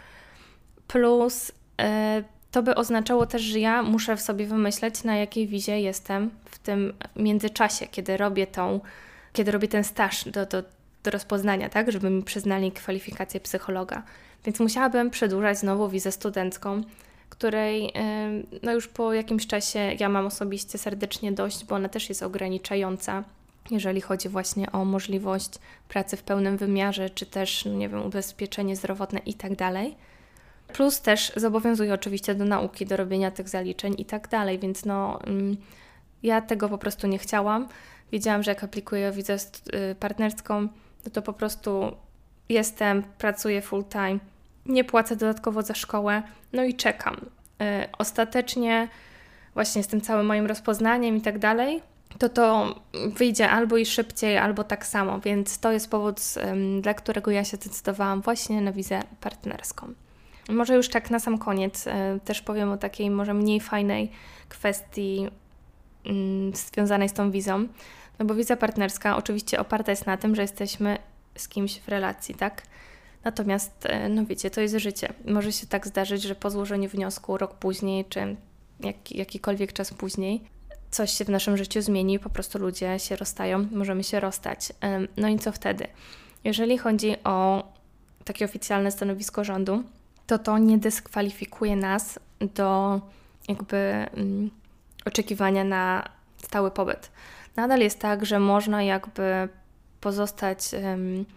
Plus 0.88 1.53
e, 1.81 2.22
to 2.50 2.62
by 2.62 2.74
oznaczało 2.74 3.26
też, 3.26 3.42
że 3.42 3.59
ja 3.59 3.83
muszę 3.83 4.16
w 4.16 4.20
sobie 4.20 4.46
wymyśleć, 4.46 5.05
na 5.05 5.16
jakiej 5.16 5.46
wizie 5.46 5.81
jestem 5.81 6.31
w 6.44 6.59
tym 6.59 6.92
międzyczasie, 7.16 7.87
kiedy 7.87 8.16
robię 8.16 8.46
tą, 8.46 8.81
kiedy 9.33 9.50
robię 9.50 9.68
ten 9.68 9.85
staż 9.85 10.24
do, 10.24 10.46
do, 10.46 10.62
do 11.03 11.11
rozpoznania, 11.11 11.68
tak, 11.68 11.92
żeby 11.92 12.11
mi 12.11 12.22
przyznali 12.22 12.72
kwalifikację 12.72 13.40
psychologa. 13.40 14.03
Więc 14.44 14.61
musiałabym 14.61 15.11
przedłużać 15.11 15.59
znowu 15.59 15.88
wizę 15.88 16.12
studencką, 16.12 16.83
której 17.29 17.92
no 18.62 18.72
już 18.72 18.88
po 18.88 19.12
jakimś 19.12 19.46
czasie 19.46 19.79
ja 19.98 20.09
mam 20.09 20.26
osobiście 20.26 20.79
serdecznie 20.79 21.33
dość, 21.33 21.64
bo 21.64 21.74
ona 21.74 21.88
też 21.88 22.09
jest 22.09 22.22
ograniczająca, 22.22 23.24
jeżeli 23.70 24.00
chodzi 24.00 24.29
właśnie 24.29 24.72
o 24.72 24.85
możliwość 24.85 25.50
pracy 25.88 26.16
w 26.16 26.22
pełnym 26.22 26.57
wymiarze, 26.57 27.11
czy 27.11 27.26
też, 27.26 27.64
no 27.64 27.72
nie 27.72 27.88
wiem, 27.88 28.07
ubezpieczenie 28.07 28.76
zdrowotne 28.76 29.20
i 29.26 29.35
tak. 29.35 29.96
Plus 30.72 31.00
też 31.00 31.33
zobowiązuje 31.37 31.94
oczywiście 31.94 32.35
do 32.35 32.44
nauki, 32.44 32.87
do 32.87 32.96
robienia 32.96 33.31
tych 33.31 33.48
zaliczeń 33.48 33.94
i 33.98 34.05
tak 34.05 34.29
więc 34.59 34.85
no 34.85 35.22
mm, 35.22 35.57
ja 36.22 36.40
tego 36.40 36.68
po 36.68 36.79
prostu 36.79 37.07
nie 37.07 37.18
chciałam. 37.18 37.68
Wiedziałam, 38.12 38.42
że 38.42 38.50
jak 38.50 38.64
aplikuję 38.64 39.09
o 39.09 39.12
wizę 39.12 39.37
y, 39.37 39.94
partnerską, 39.94 40.61
no 41.05 41.11
to 41.12 41.22
po 41.22 41.33
prostu 41.33 41.92
jestem, 42.50 43.02
pracuję 43.18 43.62
full 43.62 43.84
time, 43.84 44.18
nie 44.66 44.84
płacę 44.84 45.16
dodatkowo 45.16 45.62
za 45.62 45.74
szkołę, 45.74 46.22
no 46.52 46.64
i 46.64 46.74
czekam. 46.74 47.14
Y, 47.14 47.88
ostatecznie 47.98 48.88
właśnie 49.54 49.82
z 49.82 49.86
tym 49.86 50.00
całym 50.00 50.26
moim 50.26 50.46
rozpoznaniem 50.46 51.16
i 51.16 51.20
tak 51.20 51.38
dalej, 51.38 51.82
to 52.18 52.28
to 52.28 52.74
wyjdzie 53.06 53.50
albo 53.50 53.76
i 53.76 53.86
szybciej, 53.86 54.38
albo 54.38 54.64
tak 54.64 54.86
samo, 54.86 55.20
więc 55.20 55.58
to 55.58 55.72
jest 55.72 55.90
powód, 55.90 56.20
dla 56.80 56.94
którego 56.94 57.30
ja 57.30 57.44
się 57.44 57.56
zdecydowałam 57.56 58.20
właśnie 58.20 58.60
na 58.60 58.72
wizę 58.72 59.02
partnerską. 59.20 59.94
Może 60.48 60.74
już 60.74 60.88
tak 60.88 61.10
na 61.10 61.18
sam 61.18 61.38
koniec 61.38 61.86
e, 61.86 62.18
też 62.24 62.42
powiem 62.42 62.72
o 62.72 62.76
takiej 62.76 63.10
może 63.10 63.34
mniej 63.34 63.60
fajnej 63.60 64.10
kwestii 64.48 65.28
mm, 66.06 66.54
związanej 66.54 67.08
z 67.08 67.12
tą 67.12 67.30
wizą. 67.30 67.66
No 68.18 68.24
bo 68.24 68.34
wiza 68.34 68.56
partnerska 68.56 69.16
oczywiście 69.16 69.60
oparta 69.60 69.92
jest 69.92 70.06
na 70.06 70.16
tym, 70.16 70.34
że 70.34 70.42
jesteśmy 70.42 70.98
z 71.36 71.48
kimś 71.48 71.80
w 71.80 71.88
relacji, 71.88 72.34
tak? 72.34 72.62
Natomiast, 73.24 73.86
e, 73.86 74.08
no 74.08 74.26
wiecie, 74.26 74.50
to 74.50 74.60
jest 74.60 74.76
życie. 74.76 75.12
Może 75.24 75.52
się 75.52 75.66
tak 75.66 75.86
zdarzyć, 75.86 76.22
że 76.22 76.34
po 76.34 76.50
złożeniu 76.50 76.88
wniosku 76.88 77.38
rok 77.38 77.54
później, 77.54 78.04
czy 78.04 78.36
jak, 78.80 79.12
jakikolwiek 79.12 79.72
czas 79.72 79.94
później, 79.94 80.44
coś 80.90 81.10
się 81.10 81.24
w 81.24 81.28
naszym 81.28 81.56
życiu 81.56 81.82
zmieni, 81.82 82.18
po 82.18 82.30
prostu 82.30 82.58
ludzie 82.58 82.98
się 82.98 83.16
rozstają, 83.16 83.66
możemy 83.72 84.04
się 84.04 84.20
rozstać. 84.20 84.72
No 85.16 85.28
i 85.28 85.38
co 85.38 85.52
wtedy? 85.52 85.86
Jeżeli 86.44 86.78
chodzi 86.78 87.16
o 87.24 87.68
takie 88.24 88.44
oficjalne 88.44 88.90
stanowisko 88.90 89.44
rządu, 89.44 89.82
to 90.26 90.38
to 90.38 90.58
nie 90.58 90.78
dyskwalifikuje 90.78 91.76
nas 91.76 92.18
do 92.54 93.00
jakby 93.48 93.76
mm, 93.76 94.50
oczekiwania 95.04 95.64
na 95.64 96.08
stały 96.44 96.70
pobyt. 96.70 97.10
Nadal 97.56 97.80
jest 97.80 97.98
tak, 97.98 98.26
że 98.26 98.40
można 98.40 98.82
jakby 98.82 99.48
pozostać 100.00 100.70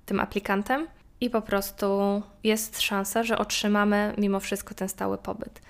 tym 0.06 0.20
aplikantem 0.20 0.88
i 1.22 1.30
po 1.30 1.42
prostu 1.42 2.22
jest 2.44 2.82
szansa, 2.82 3.24
że 3.24 3.38
otrzymamy 3.38 4.14
mimo 4.18 4.40
wszystko 4.40 4.74
ten 4.74 4.90
stały 4.90 5.18
pobyt. 5.18 5.62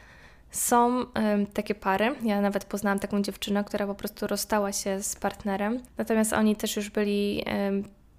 Są 0.52 1.06
takie 1.54 1.76
pary, 1.76 2.16
ja 2.24 2.42
nawet 2.42 2.66
poznałam 2.66 3.00
taką 3.00 3.22
dziewczynę, 3.22 3.64
która 3.64 3.88
po 3.88 3.96
prostu 3.96 4.28
rozstała 4.28 4.72
się 4.72 5.04
z 5.04 5.16
partnerem, 5.16 5.80
natomiast 5.98 6.34
oni 6.34 6.56
też 6.56 6.76
już 6.76 6.90
byli 6.90 7.46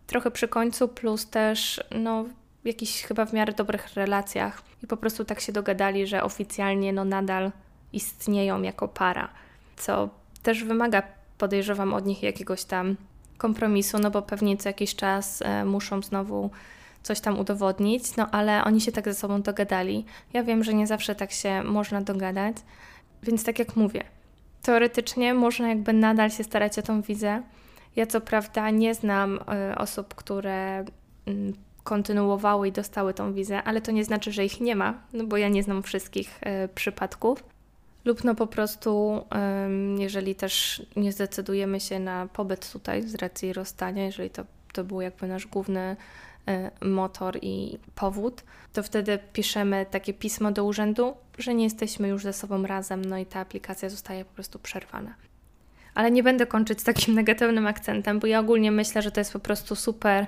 trochę 0.06 0.30
przy 0.30 0.48
końcu, 0.48 0.88
plus 0.88 1.30
też 1.30 1.84
no, 1.90 2.24
w 2.64 2.66
jakichś 2.66 3.02
chyba 3.02 3.26
w 3.26 3.32
miarę 3.32 3.52
dobrych 3.52 3.94
relacjach. 3.94 4.62
I 4.82 4.86
po 4.86 4.96
prostu 4.96 5.24
tak 5.24 5.40
się 5.40 5.52
dogadali, 5.52 6.06
że 6.06 6.22
oficjalnie 6.22 6.92
no 6.92 7.04
nadal 7.04 7.52
istnieją 7.92 8.62
jako 8.62 8.88
para, 8.88 9.28
co 9.76 10.08
też 10.42 10.64
wymaga, 10.64 11.02
podejrzewam, 11.38 11.94
od 11.94 12.06
nich 12.06 12.22
jakiegoś 12.22 12.64
tam 12.64 12.96
kompromisu, 13.44 13.98
no 13.98 14.10
bo 14.10 14.22
pewnie 14.22 14.56
co 14.56 14.68
jakiś 14.68 14.94
czas 14.94 15.42
e, 15.42 15.64
muszą 15.64 16.02
znowu 16.02 16.50
coś 17.02 17.20
tam 17.20 17.38
udowodnić, 17.38 18.16
no 18.16 18.30
ale 18.30 18.64
oni 18.64 18.80
się 18.80 18.92
tak 18.92 19.04
ze 19.04 19.14
sobą 19.14 19.42
dogadali. 19.42 20.04
Ja 20.32 20.42
wiem, 20.42 20.64
że 20.64 20.74
nie 20.74 20.86
zawsze 20.86 21.14
tak 21.14 21.32
się 21.32 21.62
można 21.62 22.00
dogadać, 22.00 22.56
więc 23.22 23.44
tak 23.44 23.58
jak 23.58 23.76
mówię, 23.76 24.04
teoretycznie 24.62 25.34
można 25.34 25.68
jakby 25.68 25.92
nadal 25.92 26.30
się 26.30 26.44
starać 26.44 26.78
o 26.78 26.82
tą 26.82 27.02
wizę. 27.02 27.42
Ja 27.96 28.06
co 28.06 28.20
prawda 28.20 28.70
nie 28.70 28.94
znam 28.94 29.38
y, 29.72 29.78
osób, 29.78 30.14
które 30.14 30.84
y, 31.28 31.52
kontynuowały 31.82 32.68
i 32.68 32.72
dostały 32.72 33.14
tą 33.14 33.32
wizę, 33.32 33.62
ale 33.62 33.80
to 33.80 33.92
nie 33.92 34.04
znaczy, 34.04 34.32
że 34.32 34.44
ich 34.44 34.60
nie 34.60 34.76
ma, 34.76 34.94
no 35.12 35.24
bo 35.24 35.36
ja 35.36 35.48
nie 35.48 35.62
znam 35.62 35.82
wszystkich 35.82 36.38
e, 36.40 36.68
przypadków. 36.68 37.44
Lub 38.04 38.24
no 38.24 38.34
po 38.34 38.46
prostu, 38.46 39.22
jeżeli 39.98 40.34
też 40.34 40.82
nie 40.96 41.12
zdecydujemy 41.12 41.80
się 41.80 41.98
na 41.98 42.26
pobyt 42.26 42.72
tutaj 42.72 43.02
z 43.02 43.14
racji 43.14 43.52
rozstania, 43.52 44.04
jeżeli 44.04 44.30
to, 44.30 44.44
to 44.72 44.84
był 44.84 45.00
jakby 45.00 45.28
nasz 45.28 45.46
główny 45.46 45.96
e, 46.48 46.70
motor 46.80 47.38
i 47.42 47.78
powód, 47.94 48.42
to 48.72 48.82
wtedy 48.82 49.18
piszemy 49.32 49.86
takie 49.90 50.14
pismo 50.14 50.52
do 50.52 50.64
urzędu, 50.64 51.14
że 51.38 51.54
nie 51.54 51.64
jesteśmy 51.64 52.08
już 52.08 52.22
ze 52.22 52.32
sobą 52.32 52.66
razem, 52.66 53.04
no 53.04 53.18
i 53.18 53.26
ta 53.26 53.40
aplikacja 53.40 53.88
zostaje 53.88 54.24
po 54.24 54.34
prostu 54.34 54.58
przerwana. 54.58 55.14
Ale 55.94 56.10
nie 56.10 56.22
będę 56.22 56.46
kończyć 56.46 56.80
z 56.80 56.84
takim 56.84 57.14
negatywnym 57.20 57.66
akcentem, 57.66 58.18
bo 58.18 58.26
ja 58.26 58.40
ogólnie 58.40 58.70
myślę, 58.70 59.02
że 59.02 59.10
to 59.10 59.20
jest 59.20 59.32
po 59.32 59.40
prostu 59.40 59.76
super 59.76 60.26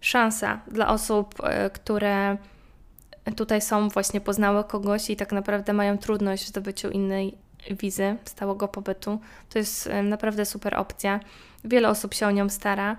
szansa 0.00 0.60
dla 0.66 0.88
osób, 0.88 1.34
e, 1.42 1.70
które 1.70 2.36
tutaj 3.36 3.60
są, 3.60 3.88
właśnie 3.88 4.20
poznały 4.20 4.64
kogoś 4.64 5.10
i 5.10 5.16
tak 5.16 5.32
naprawdę 5.32 5.72
mają 5.72 5.98
trudność 5.98 6.44
w 6.44 6.48
zdobyciu 6.48 6.90
innej 6.90 7.34
wizy, 7.70 8.16
stałego 8.24 8.68
pobytu. 8.68 9.20
To 9.48 9.58
jest 9.58 9.90
naprawdę 10.02 10.46
super 10.46 10.74
opcja. 10.74 11.20
Wiele 11.64 11.88
osób 11.88 12.14
się 12.14 12.26
o 12.26 12.30
nią 12.30 12.48
stara. 12.48 12.96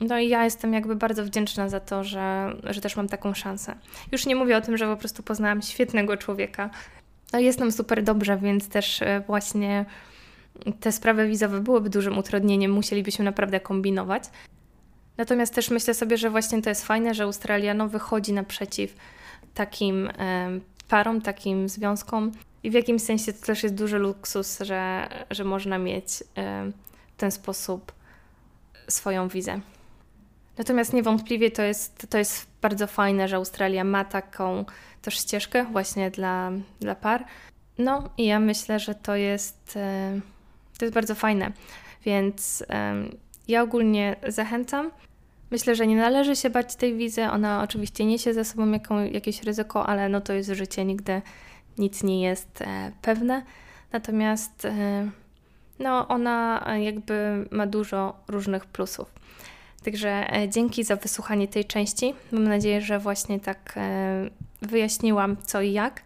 No 0.00 0.18
i 0.18 0.28
ja 0.28 0.44
jestem 0.44 0.72
jakby 0.72 0.96
bardzo 0.96 1.24
wdzięczna 1.24 1.68
za 1.68 1.80
to, 1.80 2.04
że, 2.04 2.56
że 2.64 2.80
też 2.80 2.96
mam 2.96 3.08
taką 3.08 3.34
szansę. 3.34 3.74
Już 4.12 4.26
nie 4.26 4.36
mówię 4.36 4.56
o 4.56 4.60
tym, 4.60 4.76
że 4.76 4.86
po 4.86 4.96
prostu 4.96 5.22
poznałam 5.22 5.62
świetnego 5.62 6.16
człowieka. 6.16 6.70
No 7.32 7.38
jest 7.38 7.60
nam 7.60 7.72
super 7.72 8.02
dobrze, 8.02 8.36
więc 8.36 8.68
też 8.68 9.02
e, 9.02 9.22
właśnie 9.26 9.84
te 10.80 10.92
sprawy 10.92 11.28
wizowe 11.28 11.60
byłyby 11.60 11.90
dużym 11.90 12.18
utrudnieniem, 12.18 12.72
musielibyśmy 12.72 13.24
naprawdę 13.24 13.60
kombinować. 13.60 14.24
Natomiast 15.16 15.54
też 15.54 15.70
myślę 15.70 15.94
sobie, 15.94 16.16
że 16.16 16.30
właśnie 16.30 16.62
to 16.62 16.68
jest 16.68 16.86
fajne, 16.86 17.14
że 17.14 17.24
Australia 17.24 17.74
no, 17.74 17.88
wychodzi 17.88 18.32
naprzeciw 18.32 18.96
takim 19.56 20.10
parom, 20.88 21.20
takim 21.20 21.68
związkom. 21.68 22.32
I 22.62 22.70
w 22.70 22.74
jakimś 22.74 23.02
sensie 23.02 23.32
to 23.32 23.46
też 23.46 23.62
jest 23.62 23.74
duży 23.74 23.98
luksus, 23.98 24.58
że, 24.60 25.08
że 25.30 25.44
można 25.44 25.78
mieć 25.78 26.24
w 27.16 27.16
ten 27.16 27.30
sposób 27.30 27.92
swoją 28.88 29.28
wizę. 29.28 29.60
Natomiast 30.58 30.92
niewątpliwie 30.92 31.50
to 31.50 31.62
jest, 31.62 32.06
to 32.10 32.18
jest 32.18 32.46
bardzo 32.62 32.86
fajne, 32.86 33.28
że 33.28 33.36
Australia 33.36 33.84
ma 33.84 34.04
taką 34.04 34.64
też 35.02 35.14
ścieżkę 35.14 35.64
właśnie 35.64 36.10
dla, 36.10 36.50
dla 36.80 36.94
par. 36.94 37.24
No 37.78 38.10
i 38.18 38.26
ja 38.26 38.40
myślę, 38.40 38.78
że 38.80 38.94
to 38.94 39.16
jest, 39.16 39.78
to 40.78 40.84
jest 40.84 40.94
bardzo 40.94 41.14
fajne. 41.14 41.52
Więc 42.04 42.64
ja 43.48 43.62
ogólnie 43.62 44.16
zachęcam. 44.28 44.90
Myślę, 45.50 45.74
że 45.74 45.86
nie 45.86 45.96
należy 45.96 46.36
się 46.36 46.50
bać 46.50 46.76
tej 46.76 46.94
wizy. 46.94 47.24
Ona 47.24 47.62
oczywiście 47.62 48.04
niesie 48.04 48.34
ze 48.34 48.44
sobą 48.44 48.70
jaką, 48.70 49.04
jakieś 49.04 49.42
ryzyko, 49.42 49.86
ale 49.86 50.08
no 50.08 50.20
to 50.20 50.32
jest 50.32 50.50
życie, 50.50 50.84
nigdy 50.84 51.22
nic 51.78 52.02
nie 52.02 52.22
jest 52.22 52.62
e, 52.62 52.92
pewne. 53.02 53.42
Natomiast 53.92 54.64
e, 54.64 55.10
no, 55.78 56.08
ona 56.08 56.66
jakby 56.78 57.46
ma 57.50 57.66
dużo 57.66 58.16
różnych 58.28 58.66
plusów. 58.66 59.12
Także 59.84 60.32
e, 60.32 60.48
dzięki 60.48 60.84
za 60.84 60.96
wysłuchanie 60.96 61.48
tej 61.48 61.64
części. 61.64 62.14
Mam 62.32 62.44
nadzieję, 62.44 62.80
że 62.80 62.98
właśnie 62.98 63.40
tak 63.40 63.74
e, 63.76 64.30
wyjaśniłam 64.62 65.36
co 65.44 65.60
i 65.62 65.72
jak. 65.72 66.02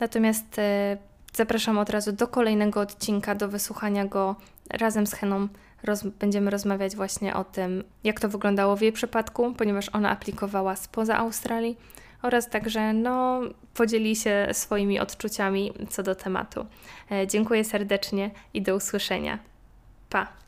Natomiast 0.00 0.58
e, 0.58 0.96
zapraszam 1.34 1.78
od 1.78 1.90
razu 1.90 2.12
do 2.12 2.28
kolejnego 2.28 2.80
odcinka, 2.80 3.34
do 3.34 3.48
wysłuchania 3.48 4.04
go 4.04 4.36
razem 4.70 5.06
z 5.06 5.12
Heną 5.12 5.48
roz, 5.82 6.02
będziemy 6.02 6.50
rozmawiać 6.50 6.96
właśnie 6.96 7.34
o 7.34 7.44
tym, 7.44 7.84
jak 8.04 8.20
to 8.20 8.28
wyglądało 8.28 8.76
w 8.76 8.82
jej 8.82 8.92
przypadku, 8.92 9.54
ponieważ 9.54 9.88
ona 9.88 10.10
aplikowała 10.10 10.76
spoza 10.76 11.16
Australii 11.16 11.76
oraz 12.22 12.50
także 12.50 12.92
no, 12.92 13.40
podzieli 13.74 14.16
się 14.16 14.48
swoimi 14.52 15.00
odczuciami 15.00 15.72
co 15.90 16.02
do 16.02 16.14
tematu. 16.14 16.66
E, 17.10 17.26
dziękuję 17.26 17.64
serdecznie 17.64 18.30
i 18.54 18.62
do 18.62 18.76
usłyszenia. 18.76 19.38
Pa! 20.10 20.40